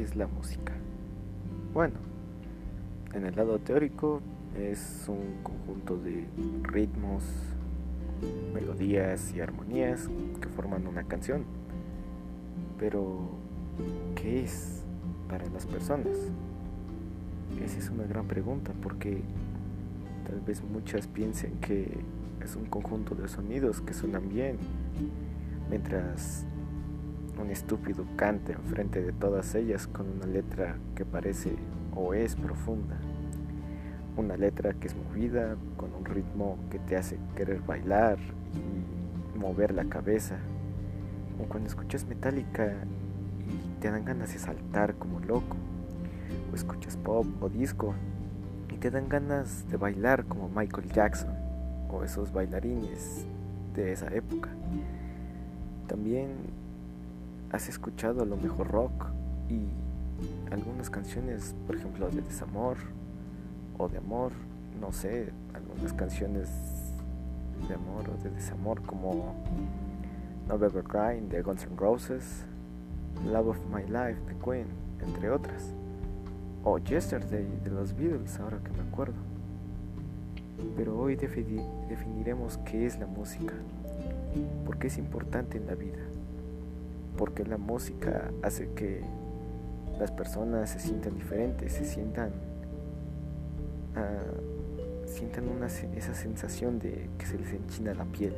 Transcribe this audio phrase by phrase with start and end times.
[0.00, 0.72] es la música?
[1.72, 1.96] Bueno,
[3.14, 4.20] en el lado teórico
[4.56, 6.26] es un conjunto de
[6.62, 7.24] ritmos,
[8.52, 10.08] melodías y armonías
[10.40, 11.44] que forman una canción.
[12.78, 13.28] Pero,
[14.14, 14.82] ¿qué es
[15.28, 16.16] para las personas?
[17.64, 19.22] Esa es una gran pregunta porque
[20.26, 21.88] tal vez muchas piensen que
[22.42, 24.58] es un conjunto de sonidos que suenan bien,
[25.68, 26.44] mientras
[27.40, 31.54] un estúpido canta enfrente de todas ellas con una letra que parece
[31.94, 32.98] o es profunda.
[34.16, 38.18] Una letra que es movida, con un ritmo que te hace querer bailar
[38.54, 40.38] y mover la cabeza.
[41.40, 42.74] O cuando escuchas Metallica
[43.48, 45.56] y te dan ganas de saltar como loco.
[46.52, 47.94] O escuchas pop o disco
[48.72, 51.32] y te dan ganas de bailar como Michael Jackson
[51.88, 53.24] o esos bailarines
[53.74, 54.50] de esa época.
[55.86, 56.32] También
[57.50, 59.06] has escuchado a lo mejor rock
[59.48, 59.68] y
[60.52, 62.76] algunas canciones, por ejemplo, de desamor
[63.78, 64.32] o de amor,
[64.80, 66.48] no sé, algunas canciones
[67.68, 69.34] de amor o de desamor como
[70.48, 72.44] November Cry de Guns N' Roses,
[73.26, 74.66] Love of My Life de Queen,
[75.00, 75.72] entre otras,
[76.64, 79.16] o Yesterday de los Beatles, ahora que me acuerdo.
[80.76, 83.54] Pero hoy definiremos qué es la música,
[84.66, 85.98] por qué es importante en la vida,
[87.18, 89.02] porque la música hace que
[89.98, 92.30] las personas se sientan diferentes, se sientan,
[93.96, 98.34] uh, sientan una, esa sensación de que se les enchina la piel,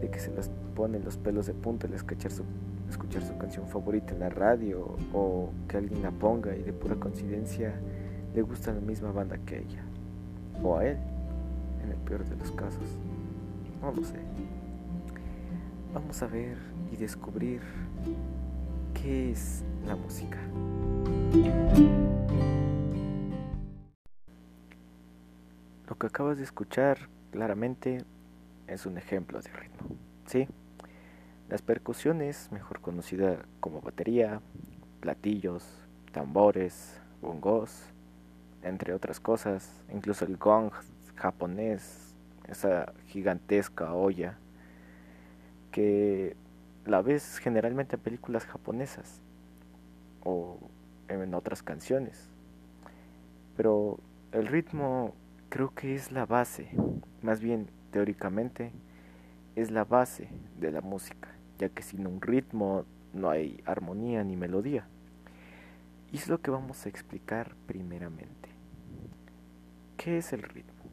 [0.00, 2.44] de que se les ponen los pelos de punta al escuchar su,
[2.88, 6.96] escuchar su canción favorita en la radio o que alguien la ponga y de pura
[6.96, 7.74] coincidencia
[8.34, 9.84] le gusta la misma banda que ella
[10.62, 10.96] o a él,
[11.82, 12.98] en el peor de los casos.
[13.82, 14.18] No lo sé.
[15.94, 16.56] Vamos a ver
[16.90, 17.60] y descubrir
[18.94, 20.40] qué es la música.
[25.88, 26.98] Lo que acabas de escuchar
[27.30, 28.04] claramente
[28.66, 29.96] es un ejemplo de ritmo.
[30.26, 30.48] ¿Sí?
[31.48, 34.40] Las percusiones, mejor conocida como batería,
[34.98, 35.64] platillos,
[36.10, 37.84] tambores, bongos,
[38.64, 40.72] entre otras cosas, incluso el gong
[41.14, 42.16] japonés,
[42.48, 44.40] esa gigantesca olla
[45.74, 46.36] que
[46.86, 49.20] la ves generalmente en películas japonesas
[50.22, 50.56] o
[51.08, 52.30] en otras canciones.
[53.56, 53.98] Pero
[54.30, 55.16] el ritmo
[55.48, 56.68] creo que es la base,
[57.22, 58.70] más bien teóricamente
[59.56, 60.28] es la base
[60.60, 64.86] de la música, ya que sin un ritmo no hay armonía ni melodía.
[66.12, 68.48] Y es lo que vamos a explicar primeramente.
[69.96, 70.84] ¿Qué es el ritmo?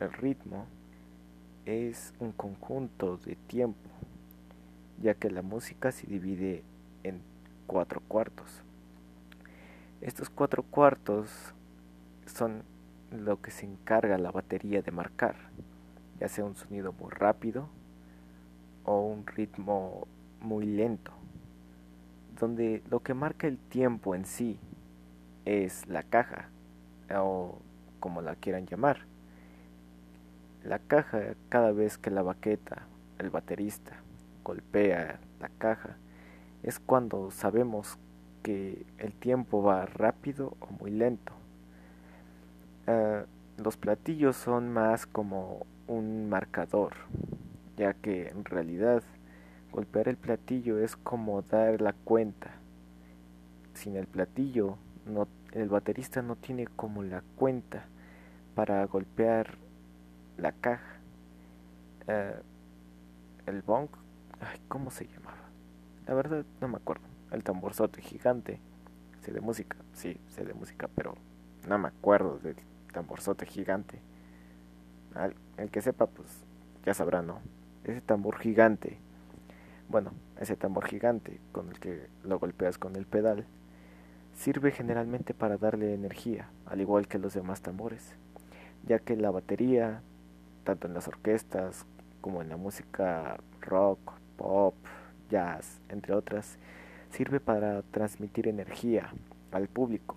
[0.00, 0.66] El ritmo
[1.66, 3.88] es un conjunto de tiempo,
[5.00, 6.64] ya que la música se divide
[7.02, 7.20] en
[7.66, 8.62] cuatro cuartos.
[10.00, 11.54] Estos cuatro cuartos
[12.26, 12.64] son
[13.12, 15.36] lo que se encarga la batería de marcar,
[16.18, 17.68] ya sea un sonido muy rápido
[18.84, 20.08] o un ritmo
[20.40, 21.12] muy lento,
[22.40, 24.58] donde lo que marca el tiempo en sí
[25.44, 26.48] es la caja
[27.14, 27.58] o
[28.00, 29.11] como la quieran llamar.
[30.64, 32.86] La caja, cada vez que la baqueta,
[33.18, 33.96] el baterista,
[34.44, 35.96] golpea la caja,
[36.62, 37.98] es cuando sabemos
[38.44, 41.32] que el tiempo va rápido o muy lento.
[42.86, 43.24] Ah,
[43.56, 46.94] los platillos son más como un marcador,
[47.76, 49.02] ya que en realidad
[49.72, 52.52] golpear el platillo es como dar la cuenta.
[53.74, 54.78] Sin el platillo,
[55.52, 57.86] el baterista no tiene como la cuenta
[58.54, 59.61] para golpear
[60.36, 61.00] la caja.
[62.08, 62.34] Ah,
[63.46, 63.88] el bong,
[64.40, 65.48] ay, ¿cómo se llamaba?
[66.06, 67.04] La verdad no me acuerdo.
[67.30, 68.60] El tamborzote gigante.
[69.20, 71.14] Sé de música, sí, sé de música, pero
[71.68, 72.56] no me acuerdo del
[72.92, 73.98] tamborzote gigante.
[75.56, 76.28] el que sepa, pues
[76.84, 77.40] ya sabrá, ¿no?
[77.84, 78.98] Ese tambor gigante.
[79.88, 83.46] Bueno, ese tambor gigante con el que lo golpeas con el pedal
[84.34, 88.14] sirve generalmente para darle energía, al igual que los demás tambores,
[88.86, 90.02] ya que la batería,
[90.64, 91.86] tanto en las orquestas
[92.20, 93.98] como en la música rock,
[94.36, 94.74] pop,
[95.28, 96.58] jazz, entre otras,
[97.10, 99.12] sirve para transmitir energía
[99.50, 100.16] al público,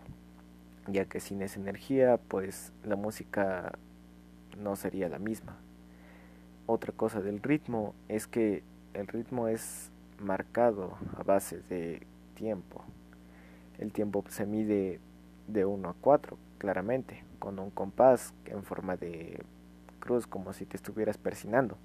[0.88, 3.78] ya que sin esa energía, pues la música
[4.58, 5.58] no sería la misma.
[6.68, 8.64] Otra cosa del ritmo es que
[8.94, 12.02] el ritmo es marcado a base de
[12.36, 12.84] tiempo.
[13.78, 15.00] El tiempo se mide
[15.48, 19.44] de 1 a 4, claramente, con un compás en forma de
[20.06, 21.78] cruz, como si te estuvieras persinando.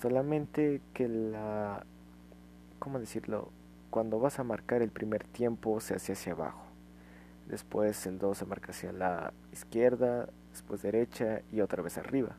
[0.00, 1.84] Solamente que la
[2.78, 3.50] ¿cómo decirlo?
[3.90, 6.62] cuando vas a marcar el primer tiempo se hace hacia abajo.
[7.48, 12.36] Después el 2 se marca hacia la izquierda, después derecha y otra vez arriba.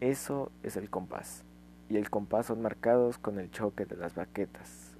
[0.00, 1.42] Eso es el compás.
[1.88, 4.94] Y el compás son marcados con el choque de las baquetas.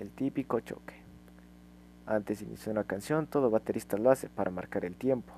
[0.00, 0.94] El típico choque.
[2.04, 5.32] Antes de iniciar una canción, todo baterista lo hace para marcar el tiempo.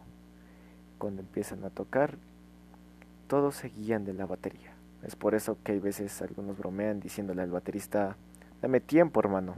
[0.98, 2.16] Cuando empiezan a tocar,
[3.28, 4.74] todos se guían de la batería.
[5.02, 8.16] Es por eso que hay veces algunos bromean diciéndole al baterista,
[8.60, 9.54] dame tiempo hermano.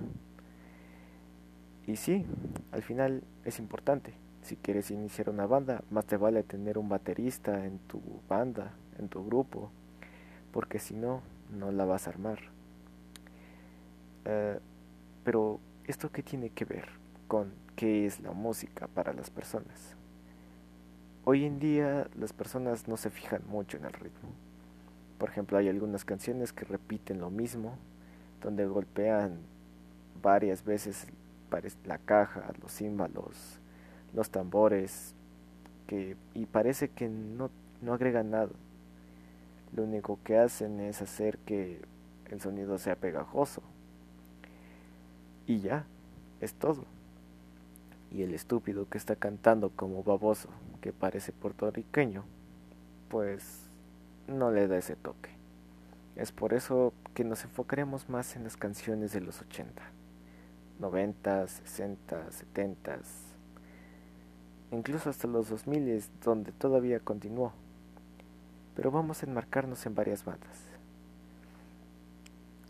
[1.86, 2.26] Y sí,
[2.72, 4.12] al final es importante.
[4.42, 9.08] Si quieres iniciar una banda, más te vale tener un baterista en tu banda, en
[9.08, 9.70] tu grupo,
[10.52, 12.38] porque si no, no la vas a armar.
[14.24, 14.58] Eh,
[15.24, 16.88] pero, ¿esto qué tiene que ver
[17.28, 19.96] con qué es la música para las personas?
[21.24, 24.30] Hoy en día las personas no se fijan mucho en el ritmo.
[25.18, 27.76] Por ejemplo, hay algunas canciones que repiten lo mismo,
[28.40, 29.38] donde golpean
[30.22, 31.06] varias veces
[31.84, 33.60] la caja, los címbalos,
[34.14, 35.14] los tambores,
[35.86, 37.50] que, y parece que no,
[37.82, 38.52] no agregan nada.
[39.74, 41.82] Lo único que hacen es hacer que
[42.30, 43.62] el sonido sea pegajoso.
[45.46, 45.84] Y ya,
[46.40, 46.84] es todo.
[48.10, 50.48] Y el estúpido que está cantando como baboso,
[50.80, 52.24] que parece puertorriqueño,
[53.08, 53.60] pues
[54.26, 55.30] no le da ese toque.
[56.16, 59.82] Es por eso que nos enfocaremos más en las canciones de los 80,
[60.78, 62.98] 90, 60, 70,
[64.70, 67.52] incluso hasta los 2000 donde todavía continuó.
[68.74, 70.58] Pero vamos a enmarcarnos en varias bandas.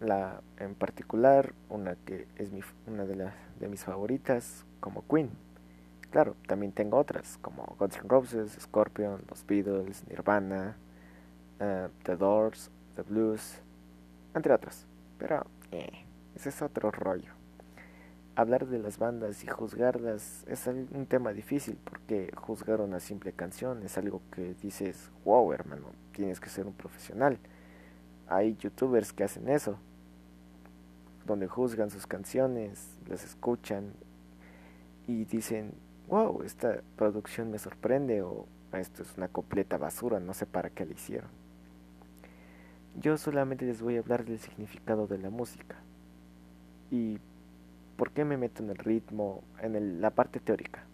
[0.01, 5.31] La en particular, una que es mi, una de, las de mis favoritas, como Queen.
[6.11, 10.77] Claro, también tengo otras, como Guns N' Roses, Scorpion, los Beatles, Nirvana,
[11.61, 13.61] uh, The Doors, The Blues,
[14.35, 14.87] entre otros.
[15.19, 16.05] Pero, eh,
[16.35, 17.41] ese es otro rollo
[18.41, 23.83] hablar de las bandas y juzgarlas es un tema difícil porque juzgar una simple canción
[23.83, 27.39] es algo que dices, wow hermano, tienes que ser un profesional.
[28.29, 29.79] Hay youtubers que hacen eso,
[31.27, 33.93] donde juzgan sus canciones, las escuchan
[35.11, 35.73] y dicen,
[36.09, 40.87] wow, esta producción me sorprende o esto es una completa basura, no sé para qué
[40.87, 41.31] la hicieron.
[43.01, 45.77] Yo solamente les voy a hablar del significado de la música.
[46.91, 47.19] Y
[48.01, 50.85] ¿Por qué me meto en el ritmo, en la parte teórica?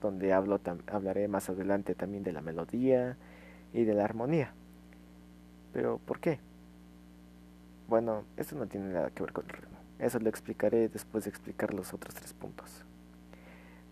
[0.00, 3.16] Donde hablo hablaré más adelante también de la melodía
[3.72, 4.54] y de la armonía.
[5.72, 6.38] Pero, ¿por qué?
[7.88, 9.76] Bueno, esto no tiene nada que ver con el ritmo.
[9.98, 12.84] Eso lo explicaré después de explicar los otros tres puntos.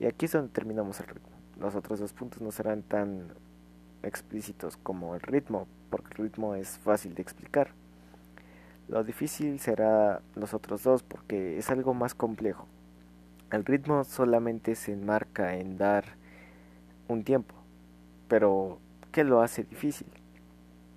[0.00, 1.32] Y aquí es donde terminamos el ritmo.
[1.58, 3.28] Los otros dos puntos no serán tan
[4.02, 7.70] explícitos como el ritmo, porque el ritmo es fácil de explicar.
[8.88, 12.66] Lo difícil será los otros dos porque es algo más complejo.
[13.50, 16.04] El ritmo solamente se enmarca en dar
[17.08, 17.54] un tiempo,
[18.28, 18.78] pero
[19.12, 20.08] ¿qué lo hace difícil?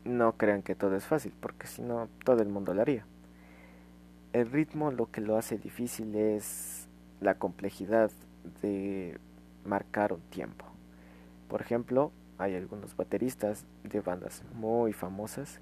[0.03, 3.05] No crean que todo es fácil, porque si no, todo el mundo lo haría.
[4.33, 6.87] El ritmo lo que lo hace difícil es
[7.21, 8.11] la complejidad
[8.61, 9.17] de
[9.65, 10.65] marcar un tiempo.
[11.47, 15.59] Por ejemplo, hay algunos bateristas de bandas muy famosas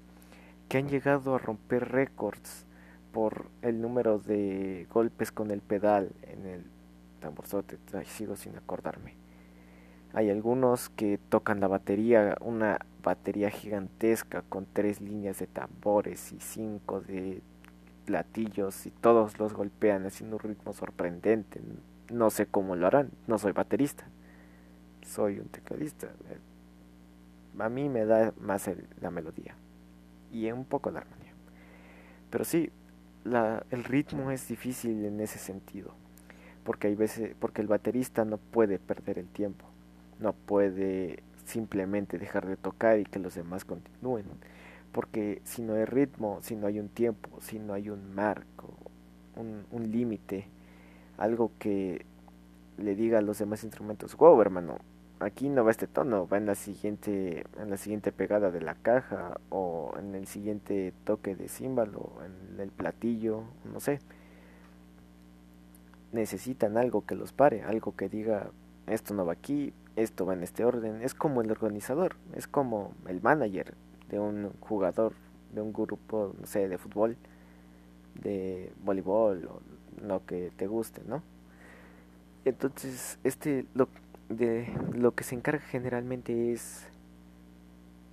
[0.68, 2.66] que han llegado a romper récords
[3.12, 6.64] por el número de golpes con el pedal en el
[7.20, 9.14] tamborzote, sigo sin acordarme.
[10.12, 16.40] Hay algunos que tocan la batería, una batería gigantesca con tres líneas de tambores y
[16.40, 17.42] cinco de
[18.04, 21.60] platillos y todos los golpean haciendo un ritmo sorprendente.
[22.10, 24.04] No sé cómo lo harán, no soy baterista,
[25.02, 26.08] soy un tecladista.
[27.58, 28.68] A mí me da más
[29.00, 29.54] la melodía
[30.32, 31.32] y un poco la armonía.
[32.30, 32.70] Pero sí,
[33.24, 35.94] la, el ritmo es difícil en ese sentido,
[36.64, 39.64] porque hay veces, porque el baterista no puede perder el tiempo,
[40.18, 44.26] no puede simplemente dejar de tocar y que los demás continúen,
[44.92, 48.74] porque si no hay ritmo, si no hay un tiempo, si no hay un marco,
[49.36, 50.48] un límite,
[51.16, 52.04] algo que
[52.78, 54.78] le diga a los demás instrumentos, wow hermano,
[55.20, 58.74] aquí no va este tono, va en la siguiente, en la siguiente pegada de la
[58.74, 64.00] caja o en el siguiente toque de címbalo, en el platillo, no sé.
[66.12, 68.50] Necesitan algo que los pare, algo que diga
[68.86, 71.02] esto no va aquí, esto va en este orden.
[71.02, 73.74] Es como el organizador, es como el manager
[74.10, 75.14] de un jugador,
[75.52, 77.16] de un grupo, no sé, de fútbol,
[78.22, 79.60] de voleibol o
[80.08, 81.22] lo que te guste, ¿no?
[82.44, 83.88] Entonces, este lo
[84.28, 86.86] de lo que se encarga generalmente es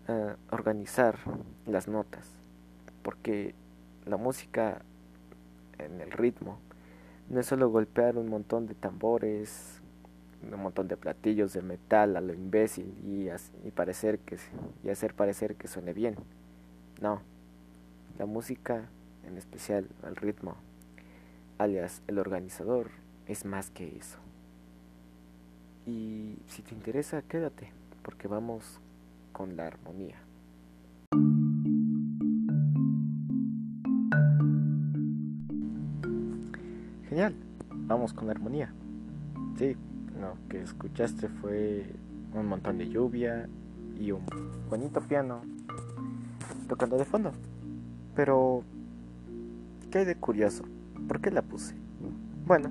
[0.07, 1.17] uh, organizar
[1.65, 2.27] las notas,
[3.03, 3.55] porque
[4.05, 4.81] la música
[5.85, 6.59] en el ritmo.
[7.29, 9.81] No es solo golpear un montón de tambores,
[10.51, 13.29] un montón de platillos de metal a lo imbécil y,
[13.65, 14.37] y, parecer que,
[14.83, 16.15] y hacer parecer que suene bien.
[16.99, 17.21] No,
[18.19, 18.89] la música,
[19.25, 20.55] en especial el ritmo,
[21.61, 22.89] alias el organizador,
[23.27, 24.17] es más que eso.
[25.85, 28.79] Y si te interesa, quédate, porque vamos
[29.31, 30.17] con la armonía.
[37.09, 37.35] Genial,
[37.69, 38.73] vamos con la armonía.
[39.57, 39.75] Sí,
[40.19, 41.85] lo que escuchaste fue
[42.33, 43.47] un montón de lluvia
[43.99, 44.25] y un
[44.69, 45.41] bonito piano
[46.67, 47.33] tocando de fondo.
[48.15, 48.63] Pero,
[49.91, 50.63] ¿qué hay de curioso?
[51.07, 51.75] ¿Por qué la puse?
[52.45, 52.69] Bueno,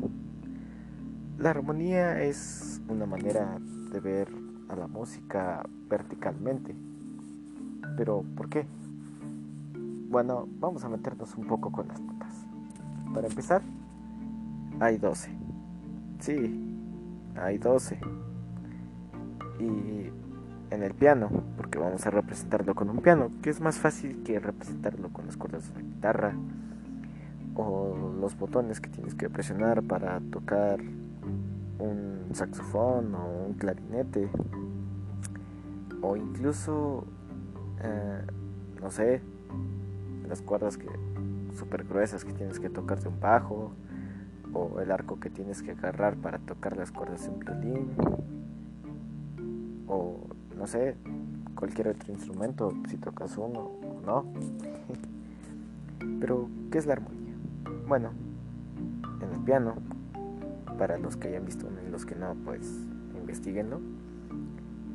[1.38, 3.58] la armonía es una manera
[3.92, 4.28] de ver
[4.68, 6.74] a la música verticalmente.
[7.96, 8.66] Pero, ¿por qué?
[10.10, 12.34] Bueno, vamos a meternos un poco con las notas.
[13.14, 13.62] Para empezar,
[14.80, 15.30] hay 12.
[16.20, 16.76] Sí,
[17.36, 17.98] hay 12.
[19.60, 20.10] Y
[20.70, 24.38] en el piano, porque vamos a representarlo con un piano, que es más fácil que
[24.38, 26.34] representarlo con las cuerdas de la guitarra
[27.54, 30.80] o los botones que tienes que presionar para tocar
[31.78, 34.28] un saxofón o un clarinete.
[36.02, 37.04] O incluso
[37.82, 38.22] eh,
[38.80, 39.20] no sé
[40.28, 40.88] las cuerdas que
[41.56, 43.72] super gruesas que tienes que tocar de un bajo
[44.52, 47.90] o el arco que tienes que agarrar para tocar las cuerdas de un violín
[49.86, 50.20] o
[50.56, 50.96] no sé
[51.54, 54.24] cualquier otro instrumento si tocas uno o no.
[56.20, 57.19] Pero qué es la armonía
[57.90, 58.10] bueno
[59.20, 59.74] en el piano
[60.78, 63.80] para los que hayan visto y los que no pues investiguenlo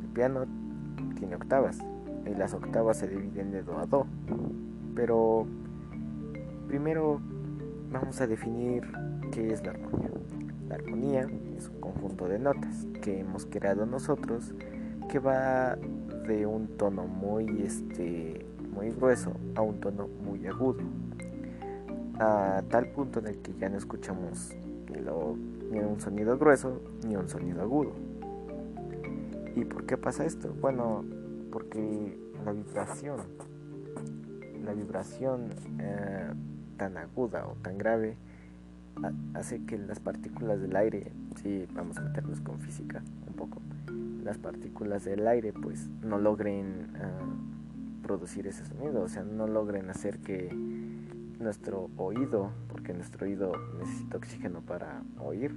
[0.02, 0.46] el piano
[1.20, 1.80] tiene octavas
[2.26, 4.08] y las octavas se dividen de do a do
[4.96, 5.46] pero
[6.70, 7.20] primero
[7.92, 8.88] vamos a definir
[9.32, 10.12] ¿Qué es la armonía?
[10.70, 14.54] La armonía es un conjunto de notas que hemos creado nosotros
[15.10, 15.76] que va
[16.28, 20.80] de un tono muy este muy grueso a un tono muy agudo
[22.20, 24.52] a tal punto en el que ya no escuchamos
[25.72, 27.92] ni, un sonido grueso ni un sonido agudo
[29.56, 30.54] ¿y por qué pasa esto?
[30.62, 31.04] bueno
[31.52, 33.22] porque la vibración
[34.64, 36.32] la vibración eh,
[36.78, 38.18] tan aguda o tan grave
[39.34, 43.62] hace que las partículas del aire, si vamos a meternos con física un poco,
[44.24, 47.36] las partículas del aire pues no logren ah,
[48.04, 50.50] producir ese sonido, o sea, no logren hacer que
[51.40, 55.56] nuestro oído, porque nuestro oído necesita oxígeno para oír,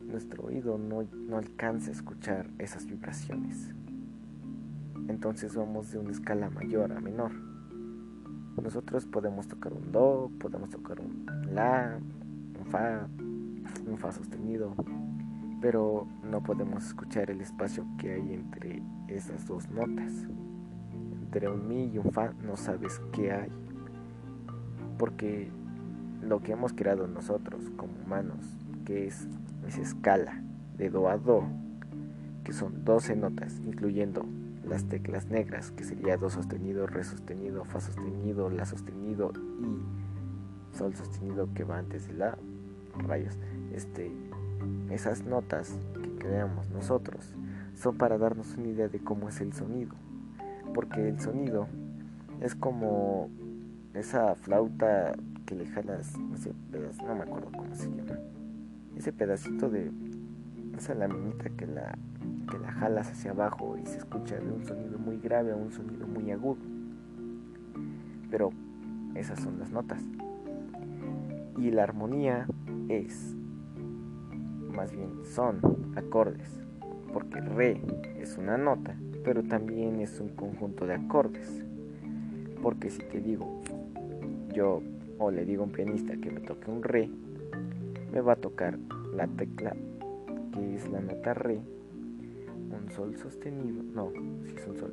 [0.00, 3.74] nuestro oído no, no alcance a escuchar esas vibraciones.
[5.08, 7.32] Entonces vamos de una escala mayor a menor.
[8.62, 11.98] Nosotros podemos tocar un do, podemos tocar un la,
[12.58, 13.06] un fa,
[13.86, 14.74] un fa sostenido,
[15.60, 20.12] pero no podemos escuchar el espacio que hay entre esas dos notas.
[21.22, 23.50] Entre un mi y un fa no sabes qué hay,
[24.98, 25.50] porque
[26.22, 28.38] lo que hemos creado nosotros como humanos,
[28.84, 29.26] que es
[29.66, 30.42] esa escala
[30.76, 31.44] de do a do,
[32.44, 34.26] que son 12 notas, incluyendo
[34.64, 40.94] las teclas negras, que sería do sostenido, re sostenido, fa sostenido, la sostenido y sol
[40.94, 42.38] sostenido que va antes de la
[43.06, 43.38] rayos.
[43.72, 44.10] Este,
[44.90, 47.34] esas notas que creamos nosotros
[47.74, 49.94] son para darnos una idea de cómo es el sonido,
[50.74, 51.66] porque el sonido
[52.40, 53.28] es como
[53.94, 55.14] esa flauta
[55.46, 58.18] que le jalas, no me acuerdo cómo se llama,
[58.96, 59.90] ese pedacito de
[60.76, 61.96] esa laminita que la
[62.50, 65.72] que la jalas hacia abajo y se escucha de un sonido muy grave a un
[65.72, 66.58] sonido muy agudo.
[68.30, 68.50] Pero
[69.14, 70.02] esas son las notas.
[71.58, 72.46] Y la armonía
[72.88, 73.34] es,
[74.74, 75.60] más bien son
[75.96, 76.50] acordes,
[77.12, 77.80] porque re
[78.18, 81.64] es una nota, pero también es un conjunto de acordes.
[82.62, 83.62] Porque si te digo,
[84.54, 84.82] yo
[85.18, 87.10] o le digo a un pianista que me toque un re,
[88.12, 88.78] me va a tocar
[89.14, 89.76] la tecla
[90.52, 91.60] que es la nota re
[92.74, 94.10] un sol sostenido, no,
[94.46, 94.92] si es un sol,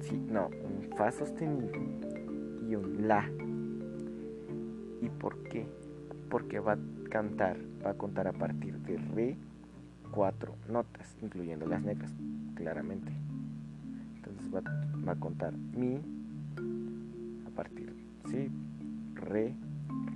[0.00, 1.70] sí, no, un fa sostenido
[2.68, 3.28] y un la.
[5.00, 5.66] ¿Y por qué?
[6.30, 6.78] Porque va a
[7.10, 9.36] cantar, va a contar a partir de re
[10.10, 12.12] cuatro notas, incluyendo las negras,
[12.54, 13.12] claramente.
[14.16, 14.62] Entonces va,
[15.06, 16.00] va a contar mi
[17.46, 17.94] a partir,
[18.26, 18.50] sí,
[19.14, 19.54] re,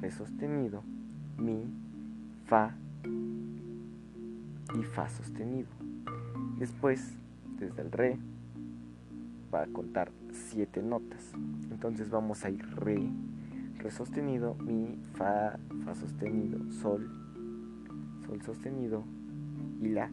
[0.00, 0.82] re sostenido,
[1.38, 1.64] mi,
[2.46, 2.74] fa
[4.78, 5.68] y fa sostenido.
[6.58, 7.16] Después,
[7.58, 8.18] desde el re,
[9.52, 11.32] va a contar siete notas.
[11.70, 13.10] Entonces vamos a ir re,
[13.78, 17.08] re sostenido, mi, fa, fa sostenido, sol,
[18.26, 19.04] sol sostenido
[19.80, 20.10] y la.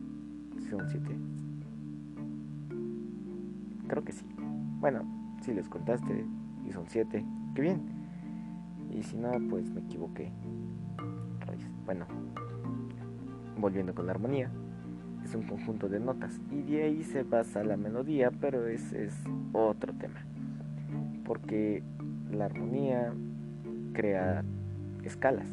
[0.69, 1.15] Son siete.
[3.87, 4.25] Creo que sí.
[4.79, 5.03] Bueno,
[5.41, 6.25] si les contaste
[6.67, 7.23] y son siete,
[7.53, 7.94] qué bien.
[8.95, 10.31] Y si no, pues me equivoqué.
[11.85, 12.07] Bueno,
[13.57, 14.49] volviendo con la armonía,
[15.23, 19.15] es un conjunto de notas y de ahí se basa la melodía, pero ese es
[19.53, 20.25] otro tema.
[21.25, 21.83] Porque
[22.31, 23.13] la armonía
[23.93, 24.43] crea
[25.03, 25.47] escalas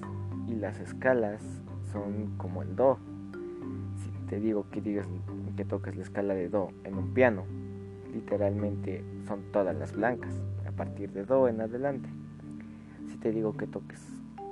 [0.46, 1.42] y las escalas
[1.92, 2.98] son como el do.
[3.96, 5.06] Si te digo que digas
[5.56, 7.44] que toques la escala de do en un piano,
[8.12, 10.32] literalmente son todas las blancas
[10.66, 12.08] a partir de do en adelante.
[13.12, 14.00] Si te digo que toques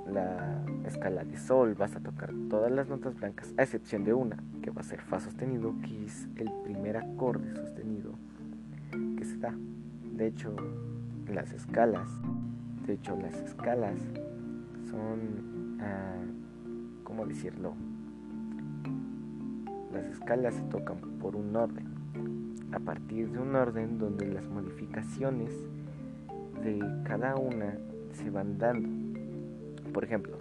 [0.09, 4.37] la escala de sol, vas a tocar todas las notas blancas, a excepción de una,
[4.61, 8.13] que va a ser fa sostenido, que es el primer acorde sostenido
[9.17, 9.53] que se da.
[10.13, 10.55] De hecho,
[11.27, 12.07] las escalas
[12.85, 13.95] de hecho, las escalas
[14.89, 16.17] son, ah,
[17.03, 17.73] ¿cómo decirlo?
[19.93, 21.85] Las escalas se tocan por un orden,
[22.71, 25.51] a partir de un orden donde las modificaciones
[26.63, 27.77] de cada una
[28.13, 28.89] se van dando.
[29.91, 30.37] Por ejemplo,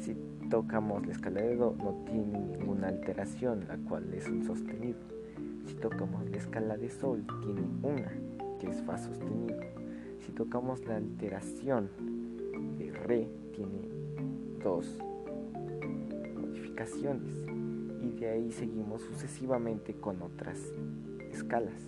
[0.00, 0.16] si
[0.50, 4.98] tocamos la escala de Do no tiene ninguna alteración, la cual es un sostenido.
[5.66, 8.12] Si tocamos la escala de Sol tiene una,
[8.58, 9.58] que es Fa sostenido
[10.24, 11.90] si tocamos la alteración
[12.78, 13.88] de re, tiene
[14.62, 14.98] dos
[16.40, 17.34] modificaciones
[18.00, 20.58] y de ahí seguimos sucesivamente con otras
[21.32, 21.80] escalas.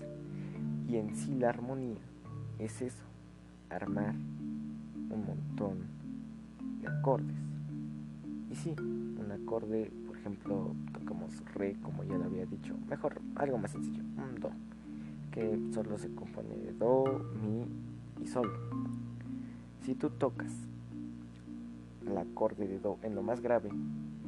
[0.89, 2.01] Y en sí la armonía
[2.59, 3.05] es eso,
[3.71, 4.15] armar
[5.15, 5.79] un montón
[6.81, 7.37] de acordes.
[8.51, 13.59] Y sí, un acorde, por ejemplo, tocamos re, como ya lo había dicho, mejor algo
[13.59, 14.51] más sencillo, un do,
[15.31, 17.67] que solo se compone de do, mi
[18.23, 18.51] y sol.
[19.81, 20.53] Si tú tocas
[22.07, 23.71] el acorde de do en lo más grave,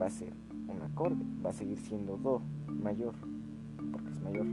[0.00, 0.32] va a ser
[0.68, 3.14] un acorde, va a seguir siendo do mayor,
[3.92, 4.46] porque es mayor.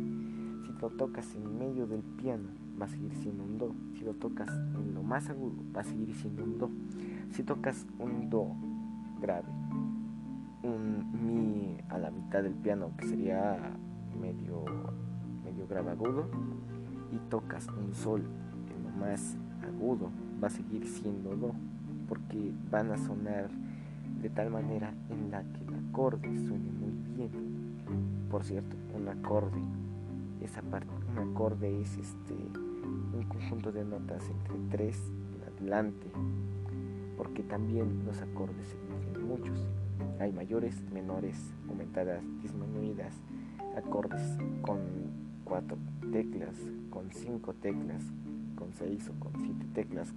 [0.83, 3.73] Lo tocas en medio del piano, va a seguir siendo un do.
[3.93, 6.69] Si lo tocas en lo más agudo, va a seguir siendo un do.
[7.31, 8.47] Si tocas un do
[9.21, 9.47] grave,
[10.61, 13.77] un mi a la mitad del piano, que sería
[14.19, 14.65] medio
[15.45, 16.27] medio grave agudo,
[17.13, 18.21] y tocas un sol
[18.99, 20.09] más agudo
[20.43, 21.53] va a seguir siendo do,
[22.09, 23.49] porque van a sonar
[24.21, 27.31] de tal manera en la que el acorde suene muy bien.
[28.29, 29.61] Por cierto, un acorde,
[30.45, 34.99] esa parte, un acorde es este un conjunto de notas entre tres
[35.35, 36.07] en adelante,
[37.17, 39.67] porque también los acordes se dividen muchos.
[40.19, 43.15] Hay mayores, menores, aumentadas, disminuidas,
[43.77, 44.79] acordes con
[45.43, 45.77] cuatro
[46.11, 46.55] teclas,
[46.89, 48.03] con cinco teclas,
[48.55, 50.13] con 6 o con 7 teclas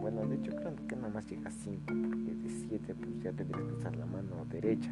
[0.00, 3.32] bueno, de hecho creo que nada más llega a 5 porque de 7 pues ya
[3.32, 4.90] tendrías que usar la mano derecha.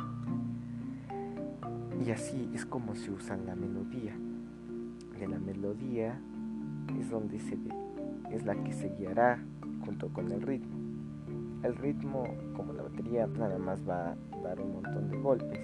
[2.04, 4.12] Y así es como se usa la melodía.
[5.26, 6.20] La melodía
[6.98, 7.58] es donde se
[8.30, 9.38] es la que se guiará
[9.84, 10.76] junto con el ritmo.
[11.62, 12.24] El ritmo,
[12.56, 15.60] como la batería, nada más va a dar un montón de golpes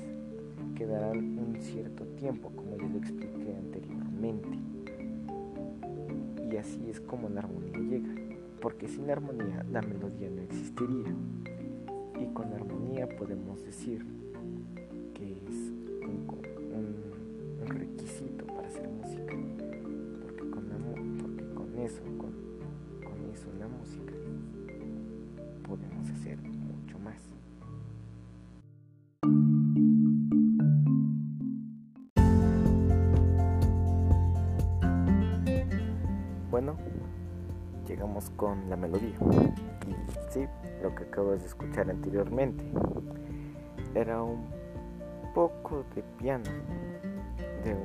[0.75, 4.61] que darán un cierto tiempo, como ya lo expliqué anteriormente
[6.51, 8.13] y así es como la armonía llega,
[8.61, 11.15] porque sin la armonía la melodía no existiría.
[12.21, 14.05] Y con la armonía podemos decir
[38.01, 39.15] llegamos con la melodía.
[39.87, 40.47] Y sí,
[40.83, 42.65] lo que acabas de escuchar anteriormente
[43.95, 44.47] era un
[45.35, 46.49] poco de piano
[47.63, 47.77] de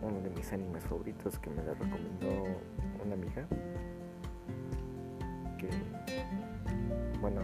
[0.00, 2.56] uno de mis animes favoritos que me lo recomendó
[3.04, 3.44] una amiga.
[5.58, 5.70] Que,
[7.20, 7.40] bueno,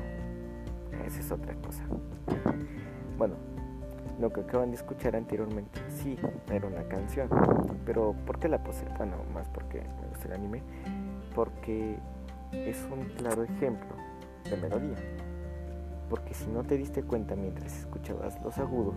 [1.05, 1.83] esa es otra cosa.
[3.19, 3.35] Bueno,
[4.21, 6.17] lo que acaban de escuchar anteriormente, sí,
[6.49, 7.29] era una canción.
[7.85, 8.85] Pero ¿por qué la puse?
[8.99, 10.63] Bueno, más porque me gusta el anime.
[11.35, 11.99] Porque
[12.53, 13.95] es un claro ejemplo
[14.45, 14.97] de melodía.
[16.09, 18.97] Porque si no te diste cuenta mientras escuchabas los agudos,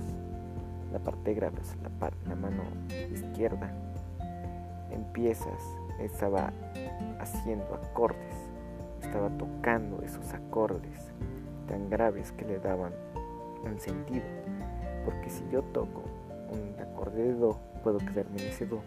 [0.92, 2.64] la parte grave, la, la mano
[3.12, 3.72] izquierda,
[4.92, 5.62] empiezas,
[6.00, 6.52] estaba
[7.20, 8.36] haciendo acordes,
[9.02, 11.14] estaba tocando esos acordes
[11.68, 12.94] tan graves que le daban
[13.64, 14.26] un sentido
[15.06, 16.02] porque si yo toco
[16.52, 18.82] un acorde de do, puedo quedarme en ese do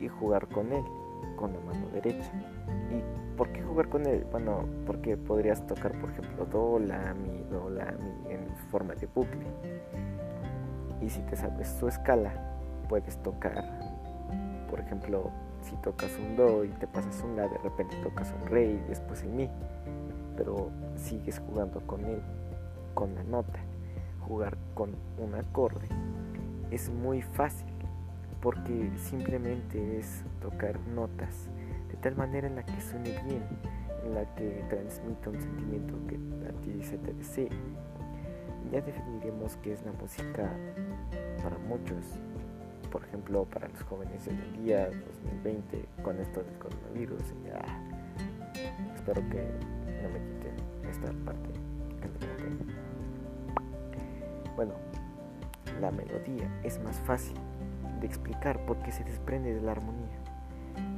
[0.00, 0.84] y jugar con él
[1.40, 2.30] con la mano derecha
[2.90, 3.02] y
[3.36, 4.26] ¿por qué jugar con él?
[4.30, 9.06] Bueno, porque podrías tocar, por ejemplo, do, la, mi, do, la, mi en forma de
[9.06, 9.46] bucle.
[11.00, 12.34] Y si te sabes su escala,
[12.90, 13.64] puedes tocar,
[14.68, 15.30] por ejemplo,
[15.62, 18.78] si tocas un do y te pasas un la, de repente tocas un re y
[18.88, 19.48] después el mi.
[20.36, 22.20] Pero sigues jugando con él,
[22.92, 23.60] con la nota.
[24.28, 25.88] Jugar con un acorde
[26.70, 27.69] es muy fácil
[28.42, 31.50] porque simplemente es tocar notas
[31.90, 33.42] de tal manera en la que suene bien,
[34.04, 36.16] en la que transmita un sentimiento que
[36.48, 37.50] a ti se te desee.
[38.72, 40.50] Ya definiremos qué es la música
[41.42, 42.20] para muchos,
[42.90, 47.22] por ejemplo, para los jóvenes hoy en día, 2020, con esto del coronavirus.
[48.94, 49.48] espero que
[50.02, 50.54] no me quiten
[50.88, 51.50] esta parte
[54.56, 54.74] Bueno,
[55.80, 57.36] la melodía es más fácil
[58.00, 60.18] de explicar porque se desprende de la armonía.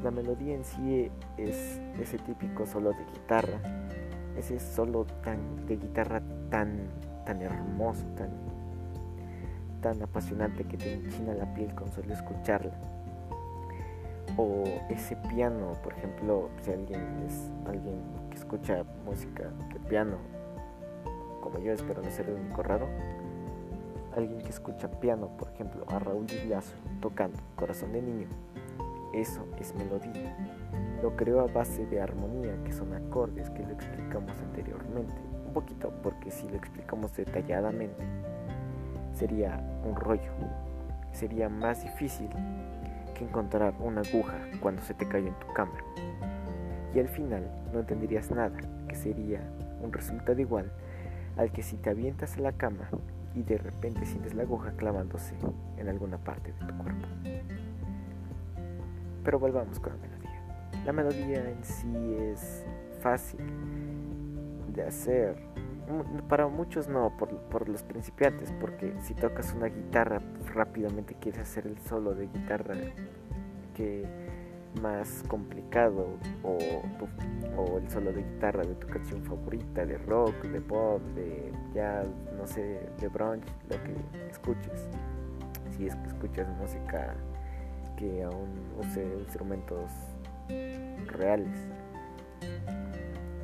[0.03, 3.59] La melodía en sí es ese típico solo de guitarra,
[4.37, 6.88] ese solo tan de guitarra tan
[7.25, 8.31] tan hermoso, tan
[9.81, 12.73] tan apasionante que te enchina la piel con solo escucharla.
[14.37, 20.17] O ese piano, por ejemplo, si alguien es alguien que escucha música de piano,
[21.43, 22.88] como yo espero no ser el único raro,
[24.17, 28.29] alguien que escucha piano, por ejemplo, a Raúl Villazo tocando Corazón de Niño,
[29.12, 30.35] eso es melodía.
[31.03, 35.12] Lo creo a base de armonía, que son acordes que lo explicamos anteriormente.
[35.47, 38.03] Un poquito, porque si lo explicamos detalladamente,
[39.12, 40.31] sería un rollo.
[41.12, 42.31] Sería más difícil
[43.15, 45.77] que encontrar una aguja cuando se te cae en tu cama.
[46.95, 48.57] Y al final no entenderías nada,
[48.88, 49.41] que sería
[49.83, 50.73] un resultado igual
[51.37, 52.88] al que si te avientas a la cama
[53.35, 55.35] y de repente sientes la aguja clavándose
[55.77, 57.07] en alguna parte de tu cuerpo.
[59.25, 60.83] Pero volvamos con la melodía.
[60.85, 62.64] La melodía en sí es
[63.01, 63.40] fácil
[64.68, 65.37] de hacer.
[66.29, 70.23] Para muchos no, por, los principiantes, porque si tocas una guitarra
[70.55, 72.75] rápidamente quieres hacer el solo de guitarra
[73.75, 74.07] que
[74.81, 76.07] más complicado
[76.43, 76.59] o,
[77.57, 82.07] o el solo de guitarra de tu canción favorita, de rock, de pop, de jazz,
[82.37, 83.95] no sé, de brunch, lo que
[84.31, 84.89] escuches.
[85.77, 87.15] Si es que escuchas música
[87.97, 89.91] que aún use instrumentos
[91.07, 91.57] reales.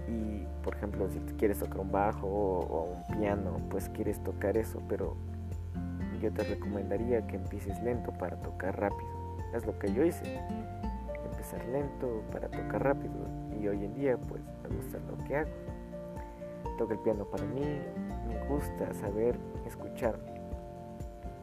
[0.08, 4.82] Y por ejemplo, si quieres tocar un bajo o, un piano, pues quieres tocar eso,
[4.88, 5.16] pero
[6.20, 9.08] yo te recomendaría que empieces lento para tocar rápido.
[9.54, 10.40] Es lo que yo hice.
[11.50, 13.14] Empezar lento para tocar rápido.
[13.58, 15.50] Y hoy en día pues me gusta lo que hago.
[16.76, 17.64] Toco el piano para mí,
[18.28, 20.42] me gusta saber escucharme.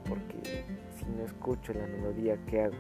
[0.08, 0.64] Porque
[0.96, 2.76] si no escucho la melodía que hago,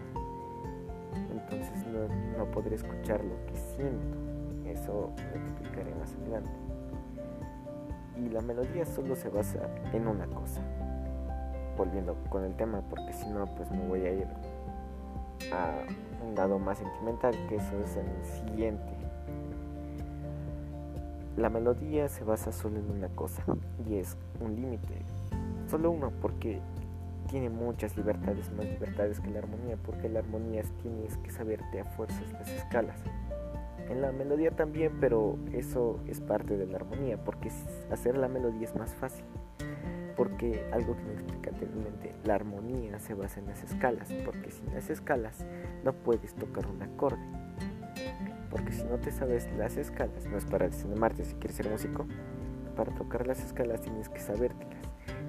[1.31, 4.17] entonces no, no podré escuchar lo que siento.
[4.69, 6.51] Eso lo explicaré más adelante.
[8.17, 10.61] Y la melodía solo se basa en una cosa.
[11.75, 14.27] Volviendo con el tema, porque si no, pues me voy a ir
[15.51, 15.85] a
[16.25, 18.83] un lado más sentimental, que eso es el siguiente.
[21.37, 23.43] La melodía se basa solo en una cosa,
[23.87, 25.01] y es un límite.
[25.67, 26.61] Solo uno, porque
[27.29, 31.85] tiene muchas libertades, más libertades que la armonía, porque la armonía tienes que saberte a
[31.85, 32.97] fuerzas las escalas.
[33.89, 37.49] En la melodía también, pero eso es parte de la armonía, porque
[37.91, 39.25] hacer la melodía es más fácil.
[40.15, 44.73] Porque algo que me explica anteriormente, la armonía se basa en las escalas, porque sin
[44.73, 45.45] las escalas
[45.83, 47.25] no puedes tocar un acorde.
[48.49, 52.05] Porque si no te sabes las escalas, no es para desanimarte si quieres ser músico,
[52.75, 54.85] para tocar las escalas tienes que sabértelas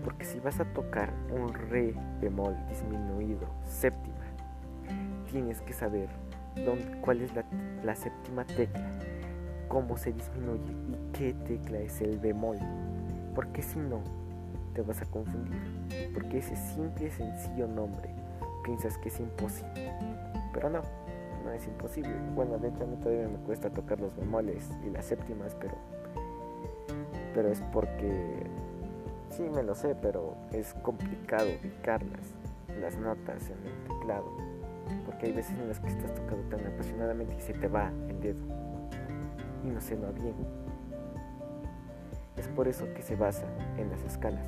[0.07, 4.25] porque si vas a tocar un re bemol disminuido, séptima,
[5.29, 6.09] tienes que saber
[6.65, 8.89] dónde, cuál es la, séptima tecla,
[9.67, 12.57] cómo se disminuye y qué tecla es el bemol.
[13.35, 14.01] Porque si no,
[14.77, 16.13] te vas a confundir.
[16.15, 18.11] Porque ese simple sencillo nombre
[18.63, 19.93] piensas que es imposible.
[20.53, 20.83] Pero no,
[21.45, 22.13] no es imposible.
[22.35, 25.75] Bueno, de a mí todavía me cuesta tocar los bemoles y las séptimas, pero,
[27.35, 28.47] pero es porque
[29.31, 32.35] Sí, me lo sé, pero es complicado ubicarlas,
[32.81, 34.33] las notas en el teclado,
[35.05, 38.19] porque hay veces en las que estás tocando tan apasionadamente y se te va el
[38.21, 38.41] dedo
[39.63, 40.35] y no se va bien.
[42.39, 43.47] Es por eso que se basa
[43.79, 44.45] en las escalas.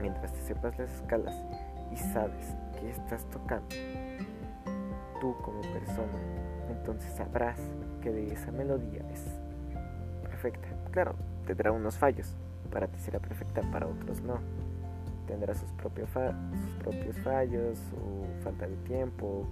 [0.00, 1.34] Mientras te sepas las escalas
[1.92, 3.68] y sabes que estás tocando,
[5.20, 6.18] tú como persona,
[6.70, 7.58] entonces sabrás
[8.00, 9.24] que de esa melodía es
[10.22, 10.68] perfecta.
[10.90, 11.14] Claro,
[11.46, 12.34] tendrá unos fallos,
[12.72, 14.40] para ti será perfecta, para otros no.
[15.26, 16.10] Tendrá sus, propios
[17.22, 19.46] fallos, su falta de tiempo,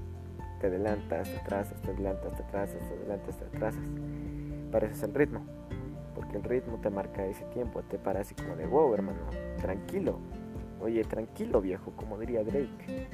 [0.61, 3.85] te adelantas, te atrasas, te adelantas, te atrasas, te adelantas, te atrasas.
[4.73, 5.41] Pareces el ritmo,
[6.31, 9.19] porque el ritmo te marca ese tiempo, te para así como de wow, hermano,
[9.61, 10.19] tranquilo.
[10.81, 13.09] Oye, tranquilo, viejo, como diría Drake.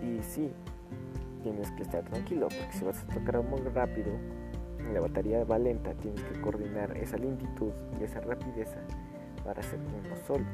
[0.00, 0.52] Y sí,
[1.42, 4.12] tienes que estar tranquilo, porque si vas a tocar muy rápido,
[4.92, 8.68] la batería va lenta, tienes que coordinar esa lentitud y esa rapidez
[9.44, 10.44] para hacer uno solo.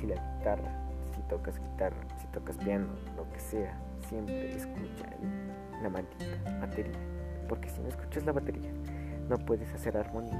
[0.00, 3.78] Si la guitarra, si tocas guitarra, si tocas piano, lo que sea,
[4.08, 5.06] siempre escucha
[5.80, 6.24] la maldita
[6.60, 6.98] batería.
[7.48, 8.72] Porque si no escuchas la batería,
[9.28, 10.38] no puedes hacer armonía.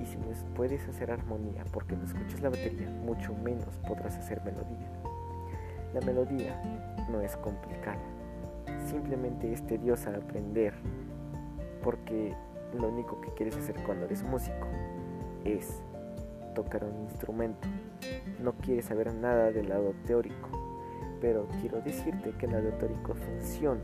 [0.00, 4.42] Y si no puedes hacer armonía porque no escuchas la batería, mucho menos podrás hacer
[4.44, 4.90] melodía.
[5.94, 6.60] La melodía
[7.10, 8.02] no es complicada,
[8.86, 10.74] simplemente es tediosa aprender
[11.82, 12.34] porque
[12.78, 14.66] lo único que quieres hacer cuando eres músico
[15.44, 15.80] es
[16.54, 17.68] tocar un instrumento.
[18.42, 20.50] No quieres saber nada del lado teórico,
[21.20, 23.80] pero quiero decirte que el lado teórico funciona,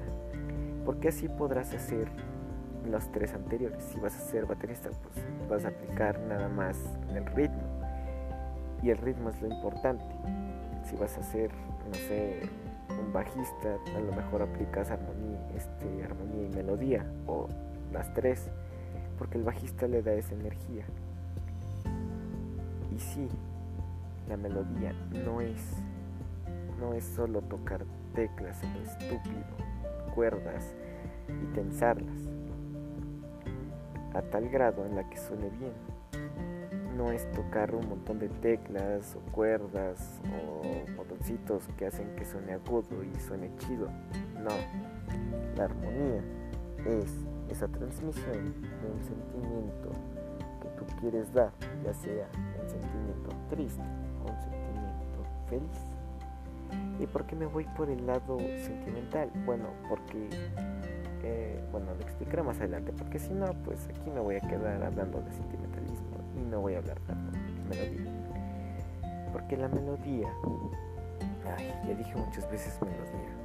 [0.84, 2.08] porque así podrás hacer
[2.86, 3.82] los tres anteriores.
[3.84, 6.76] Si vas a ser baterista, pues vas a aplicar nada más
[7.14, 7.62] el ritmo.
[8.82, 10.04] Y el ritmo es lo importante.
[10.84, 11.50] Si vas a ser,
[11.86, 12.40] no sé,
[12.90, 17.48] un bajista, a lo mejor aplicas armonía, este, armonía y melodía o
[17.92, 18.48] las tres,
[19.18, 20.84] porque el bajista le da esa energía.
[22.94, 23.28] Y sí,
[24.28, 24.92] la melodía
[25.24, 25.60] no es,
[26.80, 29.44] no es solo tocar teclas en estúpido,
[30.14, 30.74] cuerdas
[31.28, 32.31] y tensarlas
[34.14, 35.72] a tal grado en la que suene bien.
[36.96, 40.62] No es tocar un montón de teclas o cuerdas o
[40.96, 43.88] botoncitos que hacen que suene agudo y suene chido.
[44.34, 44.50] No,
[45.56, 46.22] la armonía
[46.86, 47.10] es
[47.50, 49.90] esa transmisión de un sentimiento
[50.60, 51.52] que tú quieres dar,
[51.84, 52.28] ya sea
[52.60, 53.82] un sentimiento triste
[54.24, 55.92] o un sentimiento feliz.
[56.98, 59.30] ¿Y por qué me voy por el lado sentimental?
[59.44, 60.28] Bueno, porque,
[61.70, 65.20] bueno, lo explicaré más adelante, porque si no, pues aquí me voy a quedar hablando
[65.22, 68.12] de sentimentalismo y no voy a hablar tanto de melodía.
[69.32, 70.28] Porque la melodía,
[71.56, 73.42] ay, ya dije muchas veces melodía.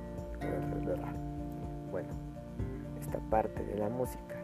[1.92, 2.10] Bueno,
[3.00, 4.36] esta parte de la música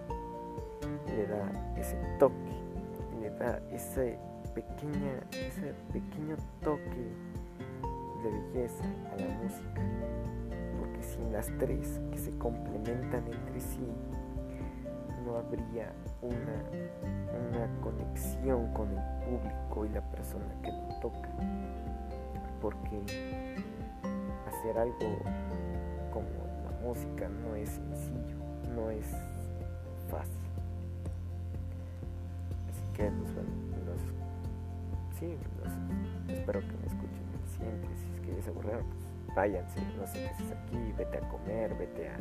[1.07, 2.35] le da ese toque,
[3.21, 4.17] le da ese,
[4.55, 7.11] pequeña, ese pequeño toque
[8.23, 9.81] de belleza a la música,
[11.31, 13.87] las tres que se complementan entre sí,
[15.25, 16.63] no habría una,
[17.49, 21.29] una conexión con el público y la persona que toca,
[22.61, 23.01] porque
[24.47, 25.17] hacer algo
[26.11, 26.27] como
[26.65, 28.43] la música no es sencillo
[28.75, 29.05] no es
[30.09, 30.41] fácil.
[32.69, 33.49] Así que, pues bueno,
[33.85, 37.87] los, sí, los, espero que me escuchen el siguiente.
[37.95, 39.02] Si es que les aburrieron, pues
[39.35, 42.17] váyanse, no sé qué haces aquí, vete a comer, vete a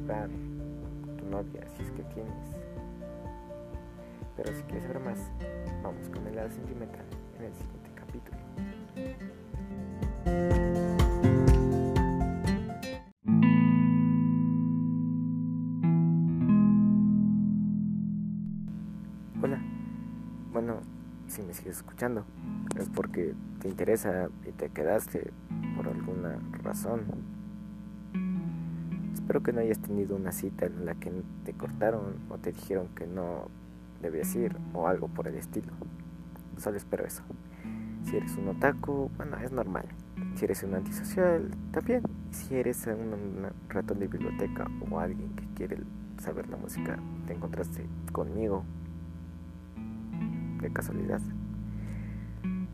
[0.00, 2.56] jugar con tu novia, si es que tienes.
[4.36, 5.18] Pero si quieres saber más,
[5.82, 7.04] vamos con el lado sentimental
[7.38, 8.38] en el siguiente capítulo.
[21.32, 22.26] si me sigues escuchando,
[22.78, 25.32] es porque te interesa y te quedaste
[26.62, 27.02] razón.
[29.14, 31.12] Espero que no hayas tenido una cita en la que
[31.44, 33.48] te cortaron o te dijeron que no
[34.00, 35.72] debías ir o algo por el estilo.
[36.58, 37.22] Solo espero eso.
[38.04, 39.86] Si eres un otaku, bueno, es normal.
[40.34, 42.02] Si eres un antisocial, también.
[42.30, 45.78] Si eres un, ratón de biblioteca o alguien que quiere
[46.18, 48.64] saber la música, te encontraste conmigo
[50.60, 51.20] de casualidad.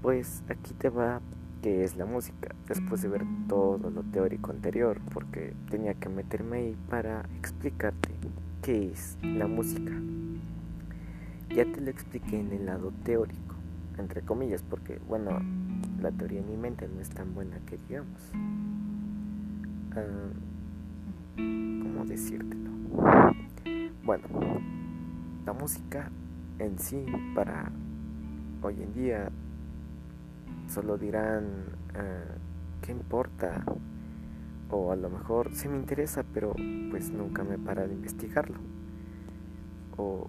[0.03, 1.21] Pues aquí te va
[1.63, 6.59] qué es la música, después de ver todo lo teórico anterior, porque tenía que meterme
[6.59, 8.11] ahí para explicarte
[8.63, 9.93] qué es la música.
[11.51, 13.55] Ya te lo expliqué en el lado teórico,
[13.99, 15.41] entre comillas, porque bueno,
[16.01, 18.21] la teoría en mi mente no es tan buena que digamos.
[19.97, 20.31] Ah,
[21.37, 22.71] ¿Cómo decírtelo?
[24.05, 24.25] Bueno,
[25.47, 26.11] la música
[26.59, 27.71] en sí para
[28.63, 29.31] hoy en día
[30.69, 31.47] solo dirán
[31.95, 32.37] ah,
[32.83, 33.65] qué importa
[34.71, 36.55] o a lo mejor sí me interesa pero
[36.91, 38.59] pues nunca me para de investigarlo
[39.97, 40.29] o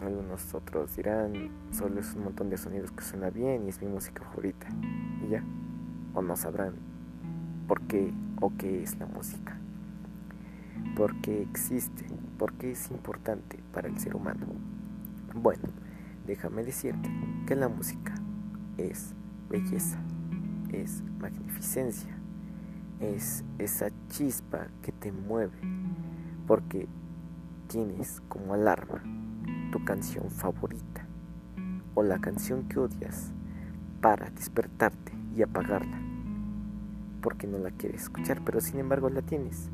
[0.00, 3.88] algunos otros dirán solo es un montón de sonidos que suena bien y es mi
[3.88, 4.66] música favorita
[5.24, 5.42] y ya.
[6.12, 6.74] O no sabrán
[7.66, 9.58] por qué o qué es la música.
[10.96, 12.06] Por qué existe
[12.38, 14.46] por qué es importante para el ser humano
[15.38, 15.64] bueno,
[16.26, 17.10] déjame decirte
[17.46, 18.14] que la música
[18.78, 19.14] es
[19.48, 19.98] belleza,
[20.72, 22.16] es magnificencia,
[23.00, 25.58] es esa chispa que te mueve,
[26.46, 26.88] porque
[27.68, 29.02] tienes como alarma
[29.72, 31.06] tu canción favorita
[31.94, 33.32] o la canción que odias
[34.00, 35.98] para despertarte y apagarla,
[37.20, 39.70] porque no la quieres escuchar, pero sin embargo la tienes.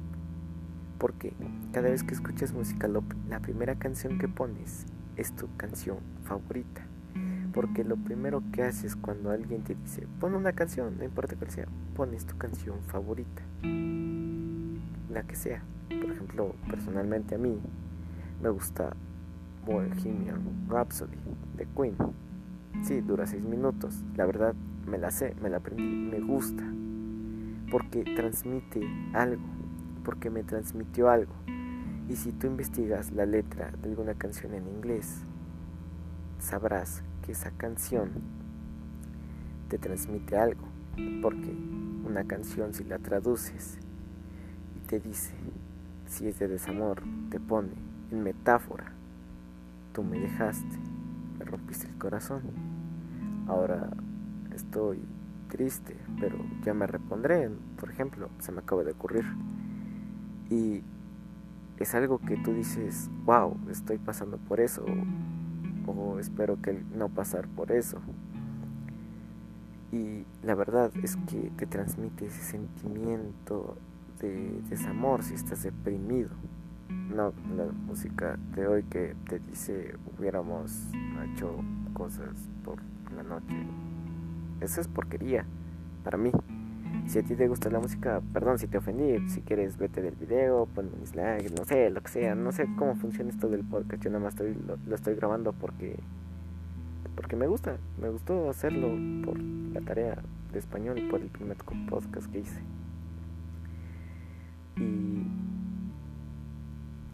[0.98, 1.34] Porque
[1.72, 6.86] cada vez que escuchas música, la primera canción que pones es tu canción favorita.
[7.52, 11.50] Porque lo primero que haces cuando alguien te dice, pon una canción, no importa cuál
[11.50, 13.42] sea, pones tu canción favorita.
[15.10, 15.62] La que sea.
[15.88, 17.58] Por ejemplo, personalmente a mí
[18.42, 18.96] me gusta
[19.66, 21.18] Bohemian Rhapsody
[21.56, 21.96] de Queen.
[22.82, 24.02] Sí, dura seis minutos.
[24.16, 24.54] La verdad,
[24.86, 26.64] me la sé, me la aprendí, me gusta.
[27.70, 28.80] Porque transmite
[29.12, 29.44] algo,
[30.04, 31.34] porque me transmitió algo.
[32.08, 35.22] Y si tú investigas la letra de alguna canción en inglés,
[36.38, 38.10] sabrás que esa canción
[39.68, 40.68] te transmite algo.
[41.22, 41.50] Porque
[42.04, 43.78] una canción si la traduces
[44.76, 45.32] y te dice,
[46.06, 47.70] si es de desamor, te pone
[48.10, 48.92] en metáfora,
[49.94, 50.78] tú me dejaste,
[51.38, 52.42] me rompiste el corazón.
[53.46, 53.88] Ahora
[54.54, 55.00] estoy
[55.48, 59.24] triste, pero ya me repondré, por ejemplo, se me acaba de ocurrir.
[60.50, 60.82] Y
[61.78, 64.84] es algo que tú dices, wow, estoy pasando por eso,
[65.86, 67.98] o espero que no pasar por eso.
[69.90, 73.76] Y la verdad es que te transmite ese sentimiento
[74.20, 76.30] de desamor si estás deprimido.
[76.88, 80.72] No la música de hoy que te dice hubiéramos
[81.24, 81.56] hecho
[81.92, 82.78] cosas por
[83.14, 83.66] la noche.
[84.60, 85.44] Eso es porquería
[86.04, 86.32] para mí.
[87.06, 90.14] Si a ti te gusta la música, perdón si te ofendí, si quieres vete del
[90.14, 93.64] video, pon un dislike, no sé, lo que sea, no sé cómo funciona esto del
[93.64, 95.98] podcast, yo nada más estoy, lo, estoy grabando porque
[97.14, 98.88] porque me gusta, me gustó hacerlo
[99.24, 102.60] por la tarea de español y por el primer podcast que hice.
[104.76, 105.26] Y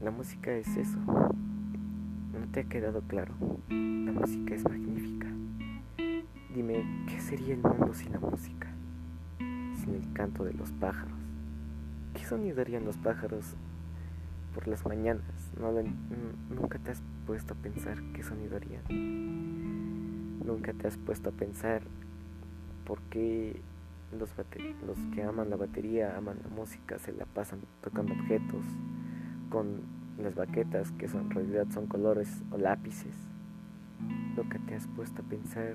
[0.02, 0.98] la música es eso.
[0.98, 3.34] ¿No te ha quedado claro?
[3.68, 5.26] La música es magnífica.
[6.54, 8.67] Dime, ¿qué sería el mundo sin la música?
[9.88, 11.16] Sin el canto de los pájaros.
[12.12, 13.54] ¿Qué sonido harían los pájaros
[14.54, 15.24] por las mañanas?
[15.58, 15.72] ¿No,
[16.54, 18.82] nunca te has puesto a pensar qué sonido harían.
[20.44, 21.82] Nunca te has puesto a pensar
[22.84, 23.60] por qué
[24.18, 24.30] los,
[24.86, 28.64] los que aman la batería, aman la música, se la pasan tocando objetos
[29.48, 29.82] con
[30.18, 33.14] las baquetas que son, en realidad son colores o lápices.
[34.50, 35.74] Que te has puesto a pensar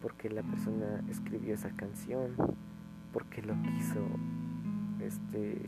[0.00, 2.36] por qué la persona escribió esa canción,
[3.14, 4.04] por qué lo quiso,
[5.00, 5.62] este,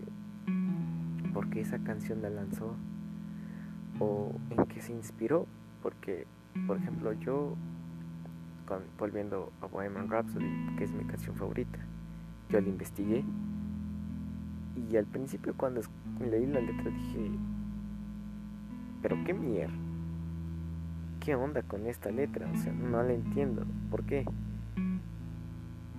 [1.33, 2.75] por qué esa canción la lanzó
[4.01, 5.47] o en qué se inspiró,
[5.81, 6.27] porque,
[6.67, 7.55] por ejemplo, yo,
[8.99, 11.79] volviendo a Bohemian Rhapsody, que es mi canción favorita,
[12.51, 13.25] yo la investigué
[14.91, 15.83] y al principio cuando
[16.29, 17.31] leí la letra dije,
[19.03, 19.73] pero qué mierda,
[21.21, 24.27] qué onda con esta letra, o sea, no la entiendo, ¿por qué?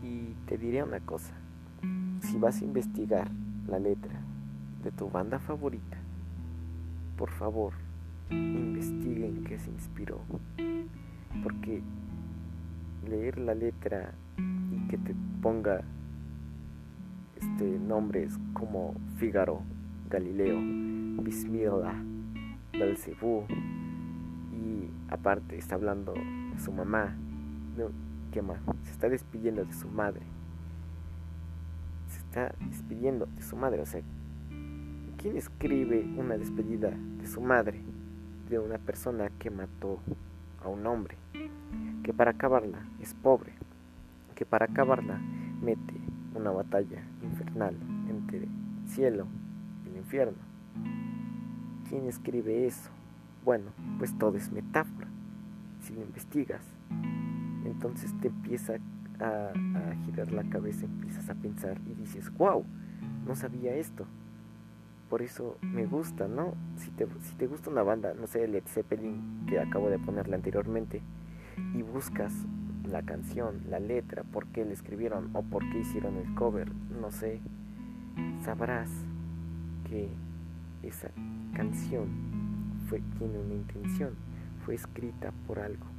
[0.04, 1.34] Y te diré una cosa,
[2.22, 3.30] si vas a investigar
[3.68, 4.20] la letra
[4.84, 5.98] de tu banda favorita,
[7.18, 7.74] por favor,
[8.30, 10.22] investiguen qué se inspiró,
[11.44, 11.82] porque
[13.08, 15.82] leer la letra y que te ponga
[17.36, 19.62] este, nombres como Fígaro,
[20.10, 20.60] Galileo,
[21.24, 21.96] Bismillah,
[22.74, 23.46] Belcebú
[24.52, 26.14] y aparte está hablando
[26.58, 27.16] su mamá,
[27.76, 28.07] ¿qué
[28.84, 30.21] Se está despidiendo de su madre,
[32.10, 34.02] se está despidiendo de su madre, o sea,
[35.17, 37.82] ¿quién escribe una despedida de su madre
[38.50, 40.00] de una persona que mató
[40.63, 41.17] a un hombre?
[42.04, 43.54] Que para acabarla es pobre,
[44.36, 45.19] que para acabarla
[45.62, 45.95] mete
[46.36, 47.76] una batalla infernal
[48.08, 48.47] entre
[48.86, 49.26] cielo
[49.86, 50.38] y el infierno.
[51.89, 52.91] ¿Quién escribe eso?
[53.43, 55.08] Bueno, pues todo es metáfora.
[55.82, 56.62] Si lo investigas,
[57.67, 58.78] entonces te empieza
[59.20, 59.51] a,
[60.05, 62.65] girar la cabeza, empiezas a pensar y dices, wow,
[63.26, 64.05] no sabía esto.
[65.09, 66.53] Por eso me gusta, ¿no?
[66.78, 70.36] Si te, si te gusta una banda, no sé, Led Zeppelin, que acabo de ponerla
[70.36, 71.01] anteriormente,
[71.74, 72.34] y buscas
[72.84, 77.11] la canción, la letra, por qué la escribieron o por qué hicieron el cover, no
[77.11, 77.41] sé,
[78.43, 78.89] sabrás
[79.89, 80.09] que
[80.84, 81.09] esa
[81.53, 82.07] canción
[82.88, 84.11] fue, tiene una intención,
[84.65, 85.97] fue escrita por algo.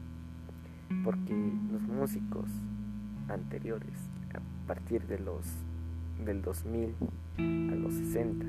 [1.05, 1.35] Porque
[1.71, 2.51] los músicos
[3.29, 3.99] anteriores,
[4.35, 5.45] a partir de los
[6.25, 6.95] del 2000
[7.39, 8.47] a los 60,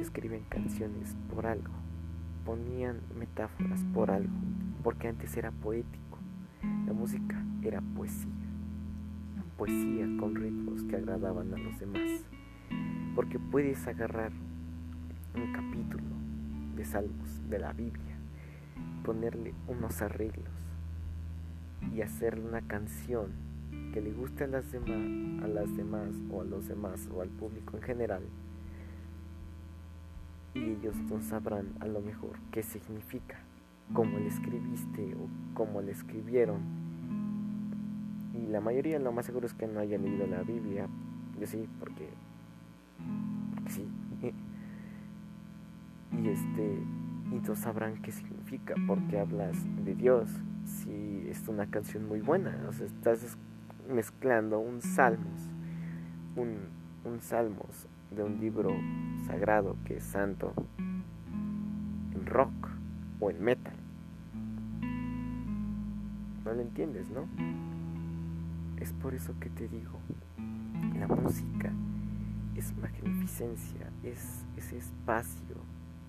[0.00, 1.72] escriben canciones por algo,
[2.44, 4.34] ponían metáforas por algo,
[4.82, 6.02] porque antes era poético
[6.86, 8.30] la música era poesía,
[9.56, 12.24] poesía con ritmos que agradaban a los demás.
[13.14, 14.32] Porque puedes agarrar
[15.34, 16.04] un capítulo
[16.76, 18.16] de Salmos de la Biblia,
[19.04, 20.61] ponerle unos arreglos
[21.94, 23.30] y hacerle una canción
[23.92, 27.28] que le guste a las demás, a las demás o a los demás o al
[27.28, 28.22] público en general.
[30.54, 33.38] Y ellos no sabrán a lo mejor qué significa,
[33.92, 36.60] cómo le escribiste o cómo le escribieron.
[38.34, 40.88] Y la mayoría lo más seguro es que no haya leído la Biblia.
[41.38, 42.08] Yo sí, porque,
[43.68, 43.86] sí.
[46.22, 46.78] y este
[47.32, 50.28] y no sabrán qué significa porque hablas de Dios
[50.72, 52.66] si es una canción muy buena.
[52.68, 53.36] O sea estás
[53.88, 55.50] mezclando un salmos
[56.36, 56.68] un,
[57.04, 58.70] un salmos de un libro
[59.26, 62.68] sagrado que es santo en rock
[63.20, 63.74] o en metal.
[66.44, 67.26] No lo entiendes no
[68.82, 70.00] es por eso que te digo
[70.98, 71.72] la música
[72.56, 75.56] es magnificencia es ese espacio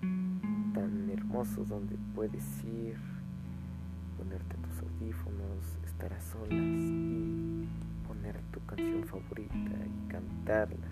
[0.00, 2.98] tan hermoso donde puedes ir,
[4.16, 7.68] ponerte tus audífonos, estar a solas y
[8.06, 10.88] poner tu canción favorita y cantarla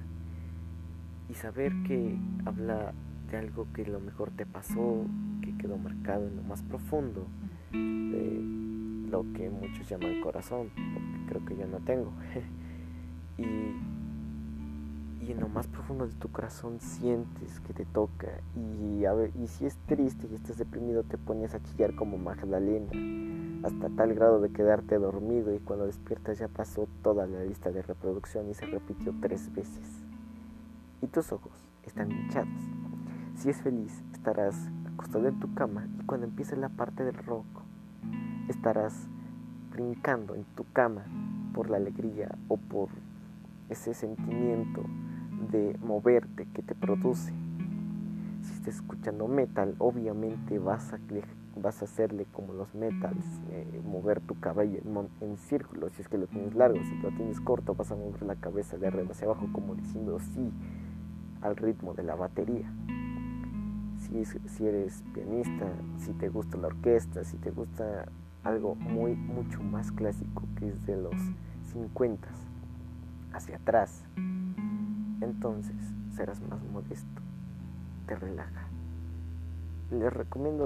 [1.29, 2.93] y saber que habla
[3.31, 5.05] de algo que lo mejor te pasó,
[5.41, 7.27] que quedó marcado en lo más profundo
[7.73, 8.43] de
[9.11, 12.12] lo que muchos llaman corazón, porque creo que yo no tengo.
[13.39, 13.45] y
[15.23, 18.29] y en lo más profundo de tu corazón sientes que te toca.
[18.57, 22.18] Y, a ver, y si es triste y estás deprimido te pones a chillar como
[22.18, 22.91] Magdalena
[23.64, 27.83] hasta tal grado de quedarte dormido y cuando despiertas ya pasó toda la lista de
[27.83, 30.03] reproducción y se repitió tres veces.
[31.01, 31.53] Y tus ojos
[31.85, 32.62] están hinchados.
[33.37, 34.57] Si es feliz estarás
[34.93, 37.47] acostado en tu cama y cuando empiece la parte del rock
[38.49, 39.09] estarás
[39.70, 41.05] brincando en tu cama
[41.55, 42.89] por la alegría o por
[43.68, 44.83] ese sentimiento
[45.51, 47.32] de moverte que te produce.
[48.43, 50.99] Si estás escuchando metal, obviamente vas a,
[51.57, 56.09] vas a hacerle como los metals, eh, mover tu cabello en, en círculos, si es
[56.09, 59.11] que lo tienes largo, si lo tienes corto, vas a mover la cabeza de arriba
[59.11, 60.51] hacia abajo como diciendo sí
[61.40, 62.72] al ritmo de la batería.
[63.99, 65.66] Si, si eres pianista,
[65.99, 68.07] si te gusta la orquesta, si te gusta
[68.43, 71.14] algo muy, mucho más clásico que es de los
[71.72, 72.28] 50
[73.32, 74.05] hacia atrás,
[75.25, 75.77] entonces
[76.14, 77.23] serás más modesto,
[78.07, 78.68] te relaja.
[79.91, 80.64] Les recomiendo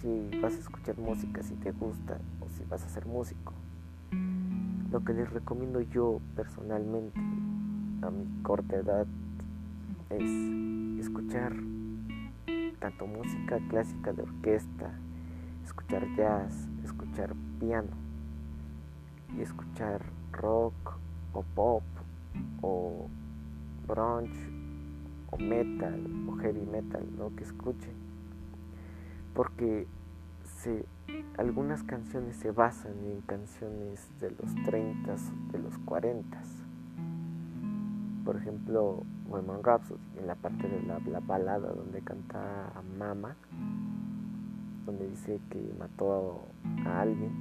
[0.00, 3.52] si vas a escuchar música, si te gusta o si vas a ser músico.
[4.90, 7.18] Lo que les recomiendo yo personalmente
[8.02, 9.06] a mi corta edad
[10.10, 11.54] es escuchar
[12.78, 14.90] tanto música clásica de orquesta,
[15.64, 17.92] escuchar jazz, escuchar piano
[19.36, 20.02] y escuchar
[20.32, 20.74] rock
[21.32, 21.82] o pop
[22.60, 23.08] o
[23.86, 24.34] brunch
[25.30, 27.94] o metal o heavy metal, lo que escuchen.
[29.34, 29.86] Porque
[30.44, 30.84] se,
[31.38, 35.16] algunas canciones se basan en canciones de los 30
[35.52, 36.38] de los 40
[38.24, 43.36] Por ejemplo, Women Rhapsody, en la parte de la, balada donde canta a Mama,
[44.84, 46.42] donde dice que mató
[46.84, 47.32] a alguien.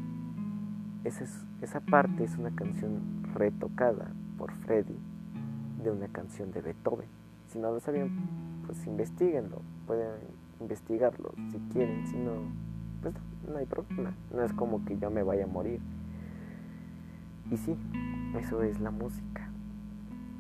[1.03, 1.25] Esa,
[1.61, 4.11] esa parte es una canción retocada
[4.41, 4.97] por Freddy
[5.83, 7.05] de una canción de Beethoven.
[7.49, 8.09] Si no lo sabían,
[8.65, 10.15] pues investiguenlo, pueden
[10.59, 12.31] investigarlo si quieren, si no,
[13.03, 13.13] pues
[13.47, 15.79] no, hay problema, no es como que yo me vaya a morir.
[17.51, 17.77] Y sí,
[18.35, 19.47] eso es la música.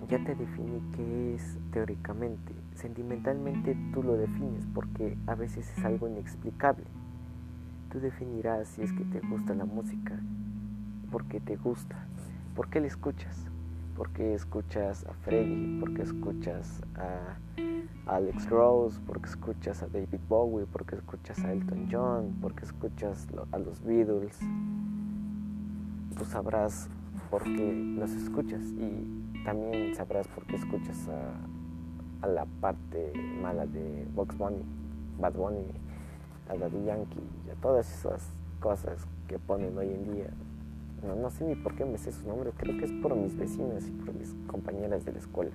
[0.09, 6.07] Ya te definí qué es teóricamente, sentimentalmente tú lo defines porque a veces es algo
[6.07, 6.85] inexplicable.
[7.91, 10.19] Tú definirás si es que te gusta la música,
[11.11, 12.07] por qué te gusta,
[12.55, 13.50] por qué la escuchas
[13.95, 17.37] porque escuchas a Freddy, porque escuchas a
[18.05, 23.57] Alex Rose, porque escuchas a David Bowie, porque escuchas a Elton John, porque escuchas a
[23.57, 24.39] los Beatles.
[26.17, 26.89] Tú sabrás
[27.29, 34.05] por qué los escuchas y también sabrás por qué escuchas a, la parte mala de
[34.13, 34.63] Box Bunny,
[35.19, 35.65] Bad Bunny,
[36.49, 37.19] a Daddy Yankee
[37.51, 38.29] a todas esas
[38.59, 40.29] cosas que ponen hoy en día
[41.03, 43.87] no, sé ni por qué me sé su nombre, creo que es por mis vecinas
[43.87, 45.51] y por mis compañeras de la escuela.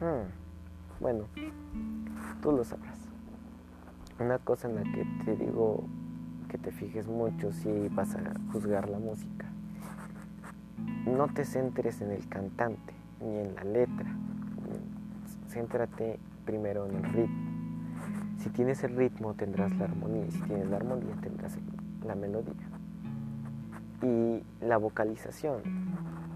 [0.00, 0.28] Hmm,
[1.00, 1.24] bueno,
[2.42, 2.98] tú lo sabrás.
[4.18, 5.84] Una cosa en la que te digo
[6.48, 8.20] que te fijes mucho si vas a
[8.52, 9.46] juzgar la música.
[11.06, 14.14] No te centres en el cantante ni en la letra.
[15.48, 17.54] Céntrate primero en el ritmo.
[18.38, 21.56] Si tienes el ritmo tendrás la armonía y si tienes la armonía tendrás
[22.04, 22.73] la melodía
[24.04, 25.62] y la vocalización,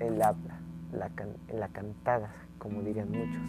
[0.01, 0.61] el habla.
[0.93, 1.11] la,
[1.53, 3.43] la cantada, como dirían muchos.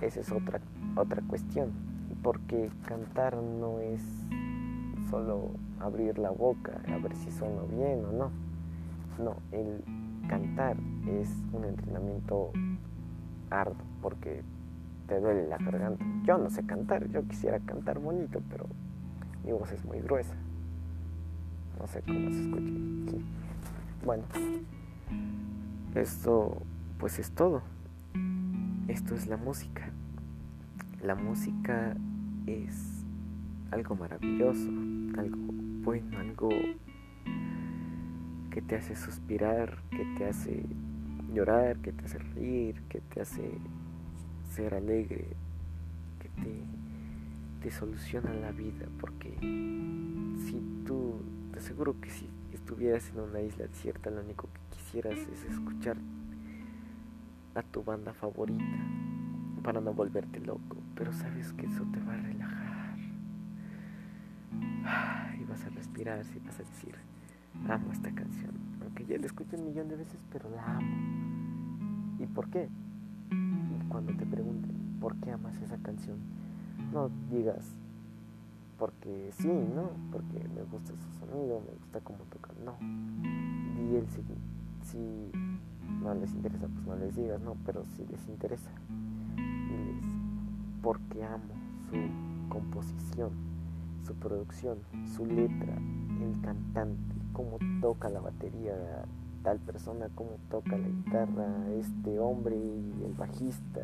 [0.00, 0.60] Esa es otra,
[0.96, 1.70] otra cuestión,
[2.22, 4.02] porque cantar no es
[5.10, 5.50] solo
[5.80, 8.30] abrir la boca a ver si suena bien o no.
[9.22, 9.84] No, el
[10.28, 12.50] cantar es un entrenamiento
[13.50, 14.42] arduo porque
[15.06, 16.04] te duele la garganta.
[16.24, 18.66] Yo no sé cantar, yo quisiera cantar bonito, pero
[19.44, 20.34] mi voz es muy gruesa.
[21.82, 23.16] No sé cómo se escucha.
[24.04, 24.22] Bueno,
[25.96, 26.62] esto
[26.98, 27.60] pues es todo.
[28.86, 29.90] Esto es la música.
[31.02, 31.96] La música
[32.46, 33.02] es
[33.72, 34.68] algo maravilloso,
[35.18, 35.38] algo
[35.82, 36.50] bueno, algo
[38.52, 40.62] que te hace suspirar, que te hace
[41.34, 43.50] llorar, que te hace reír, que te hace
[44.54, 45.26] ser alegre,
[46.20, 46.60] que te,
[47.60, 51.16] te soluciona la vida, porque si tú,
[51.62, 55.96] aseguro que si estuvieras en una isla desierta, lo único que quisieras es escuchar
[57.54, 58.64] a tu banda favorita
[59.62, 62.98] para no volverte loco, pero sabes que eso te va a relajar.
[65.38, 66.96] Y vas a respirar y vas a decir,
[67.68, 68.50] amo esta canción,
[68.82, 72.18] aunque ya la escuché un millón de veces, pero la amo.
[72.18, 72.68] ¿Y por qué?
[73.88, 76.18] Cuando te pregunten, ¿por qué amas esa canción?
[76.92, 77.76] No digas,
[78.78, 79.90] porque sí, ¿no?
[80.10, 82.76] Porque me gusta su sonido, me gusta cómo tocan, no.
[83.82, 84.22] Y él si,
[84.90, 85.32] si
[86.02, 88.70] no les interesa, pues no les digas, no, pero si les interesa,
[90.82, 91.54] porque amo
[91.88, 93.30] su composición,
[94.04, 94.78] su producción,
[95.14, 99.04] su letra, el cantante, cómo toca la batería
[99.42, 103.80] tal persona, cómo toca la guitarra este hombre y el bajista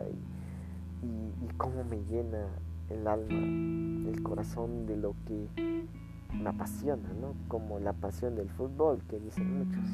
[1.02, 2.46] y, y cómo me llena
[2.90, 5.48] el alma, el corazón de lo que
[6.34, 7.34] me apasiona, ¿no?
[7.48, 9.84] Como la pasión del fútbol que dicen muchos.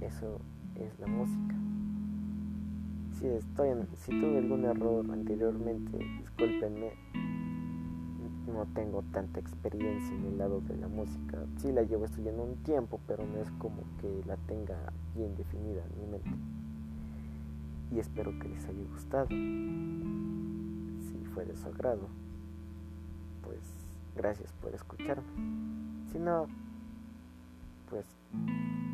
[0.00, 0.40] Eso
[0.76, 1.54] es la música.
[3.18, 6.92] Si estoy si tuve algún error anteriormente, discúlpenme.
[8.46, 11.38] No tengo tanta experiencia en el lado de la música.
[11.56, 15.82] Sí la llevo estudiando un tiempo, pero no es como que la tenga bien definida
[15.84, 16.30] en mi mente.
[17.94, 19.28] Y espero que les haya gustado
[21.34, 22.08] fue de su agrado,
[23.42, 23.58] pues
[24.14, 25.24] gracias por escucharme.
[26.12, 26.46] Si no,
[27.90, 28.06] pues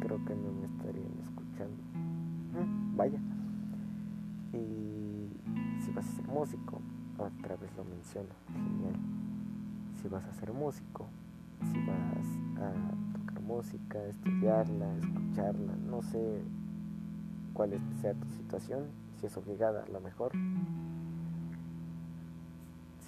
[0.00, 1.82] creo que no me estarían escuchando.
[2.54, 3.20] Mm, vaya.
[4.54, 5.30] Y
[5.84, 6.80] si vas a ser músico,
[7.18, 8.96] otra vez lo menciono, genial.
[10.00, 11.06] Si vas a ser músico,
[11.70, 16.42] si vas a tocar música, estudiarla, escucharla, no sé
[17.52, 18.84] cuál sea tu situación,
[19.20, 20.32] si es obligada a lo mejor,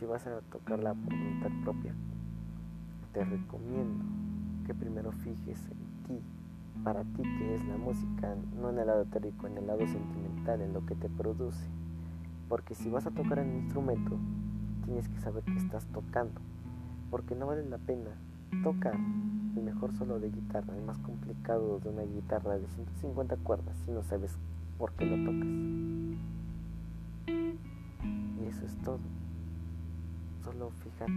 [0.02, 1.94] si vas a tocarla por voluntad propia,
[3.12, 4.04] te recomiendo
[4.66, 5.78] que primero fijes en
[6.08, 6.20] ti,
[6.82, 10.60] para ti que es la música, no en el lado teórico, en el lado sentimental,
[10.60, 11.64] en lo que te produce.
[12.48, 14.18] Porque si vas a tocar un instrumento,
[14.84, 16.40] tienes que saber que estás tocando,
[17.08, 18.10] porque no vale la pena
[18.64, 23.78] tocar el mejor solo de guitarra, el más complicado de una guitarra de 150 cuerdas,
[23.84, 24.36] si no sabes
[24.78, 25.48] por qué lo tocas.
[27.28, 29.21] Y eso es todo.
[30.52, 31.12] Fíjate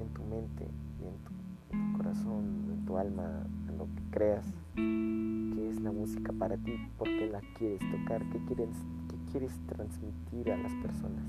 [0.00, 0.68] en tu mente
[1.00, 4.46] y en tu, corazón, en tu alma, en lo que creas,
[4.76, 8.70] que es la música para ti, por qué la quieres tocar, qué quieres,
[9.08, 11.28] qué quieres transmitir a las personas.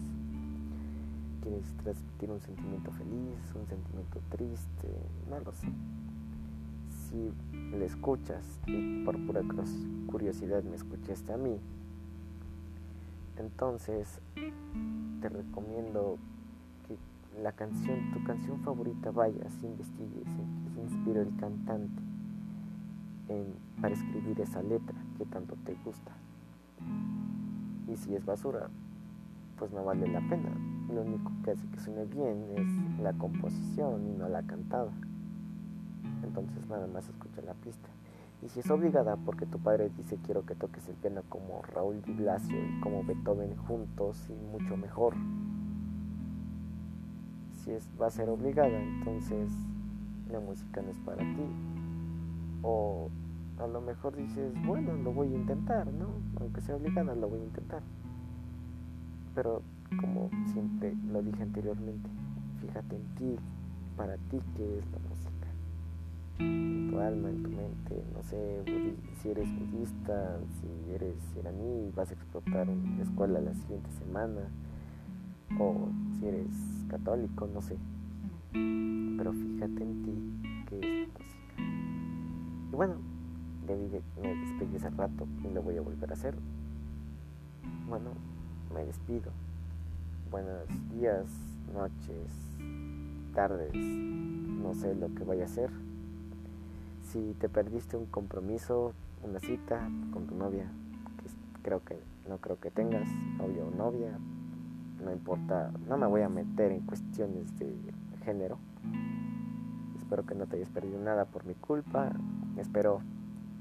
[1.42, 4.88] ¿Quieres transmitir un sentimiento feliz, un sentimiento triste?
[5.28, 5.68] No lo sé.
[7.10, 7.34] Si
[7.76, 9.42] le escuchas y por pura
[10.06, 11.58] curiosidad me escuchaste a mí,
[13.38, 14.22] entonces
[15.20, 16.18] te recomiendo
[17.42, 20.28] la canción, tu canción favorita, vayas, investigues,
[20.74, 22.02] se inspiró el cantante
[23.82, 26.12] para escribir esa letra que tanto te gusta.
[27.88, 28.70] Y si es basura,
[29.58, 30.50] pues no vale la pena.
[30.94, 34.92] Lo único que hace que suene bien es la composición y no la cantada.
[36.24, 37.90] Entonces nada más escucha la pista.
[38.42, 42.02] Y si es obligada porque tu padre dice quiero que toques el piano como Raúl
[42.02, 45.16] Di Blasio y como Beethoven juntos y mucho mejor,
[47.66, 49.52] si es, va a ser obligada, entonces
[50.32, 51.46] la música no es para ti.
[52.62, 53.10] O
[53.60, 56.08] a lo mejor dices, bueno, lo voy a intentar, ¿no?
[56.40, 57.82] Aunque sea obligada, lo voy a intentar.
[59.34, 59.62] Pero
[60.00, 62.10] como siempre lo dije anteriormente,
[62.62, 63.36] fíjate en ti,
[63.98, 65.32] para ti qué es la música.
[66.40, 68.64] En tu alma, en tu mente, no sé,
[69.22, 74.42] si eres budista, si eres iraní, vas a explotar una escuela la siguiente semana,
[75.60, 75.90] o
[76.20, 76.48] si eres
[76.90, 77.78] católico, no sé.
[78.52, 81.24] Pero fíjate en ti que es música.
[82.72, 82.96] Y bueno,
[83.68, 86.36] debí de, me despedí hace rato y lo voy a volver a hacer.
[87.88, 88.12] Bueno,
[88.74, 89.32] me despido.
[90.32, 91.26] Buenos días,
[91.74, 92.32] noches,
[93.34, 95.70] tardes, no sé lo que vaya a hacer.
[97.04, 98.94] Si te perdiste un compromiso,
[99.24, 100.66] una cita con tu novia,
[101.22, 101.30] que
[101.62, 104.18] creo que no creo que tengas novio o novia,
[105.06, 107.78] no importa, no me voy a meter en cuestiones de
[108.26, 108.58] género.
[109.96, 112.12] Espero que no te hayas perdido nada por mi culpa.
[112.58, 113.02] Espero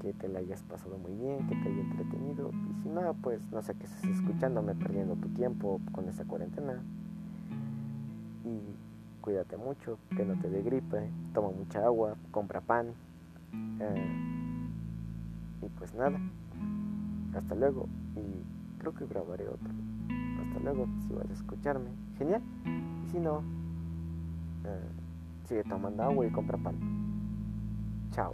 [0.01, 2.49] que te la hayas pasado muy bien, que te haya entretenido.
[2.49, 6.81] Y si no, pues no sé qué estás escuchándome perdiendo tu tiempo con esta cuarentena.
[8.43, 12.87] Y cuídate mucho, que no te dé gripe, toma mucha agua, compra pan.
[13.79, 14.57] Eh,
[15.61, 16.19] y pues nada,
[17.35, 17.87] hasta luego.
[18.15, 19.94] Y creo que grabaré otro.
[20.55, 21.89] Hasta luego, si vas a escucharme.
[22.17, 22.41] Genial.
[23.05, 23.43] Y si no,
[24.63, 24.89] eh,
[25.43, 26.75] sigue tomando agua y compra pan.
[28.11, 28.31] Chao.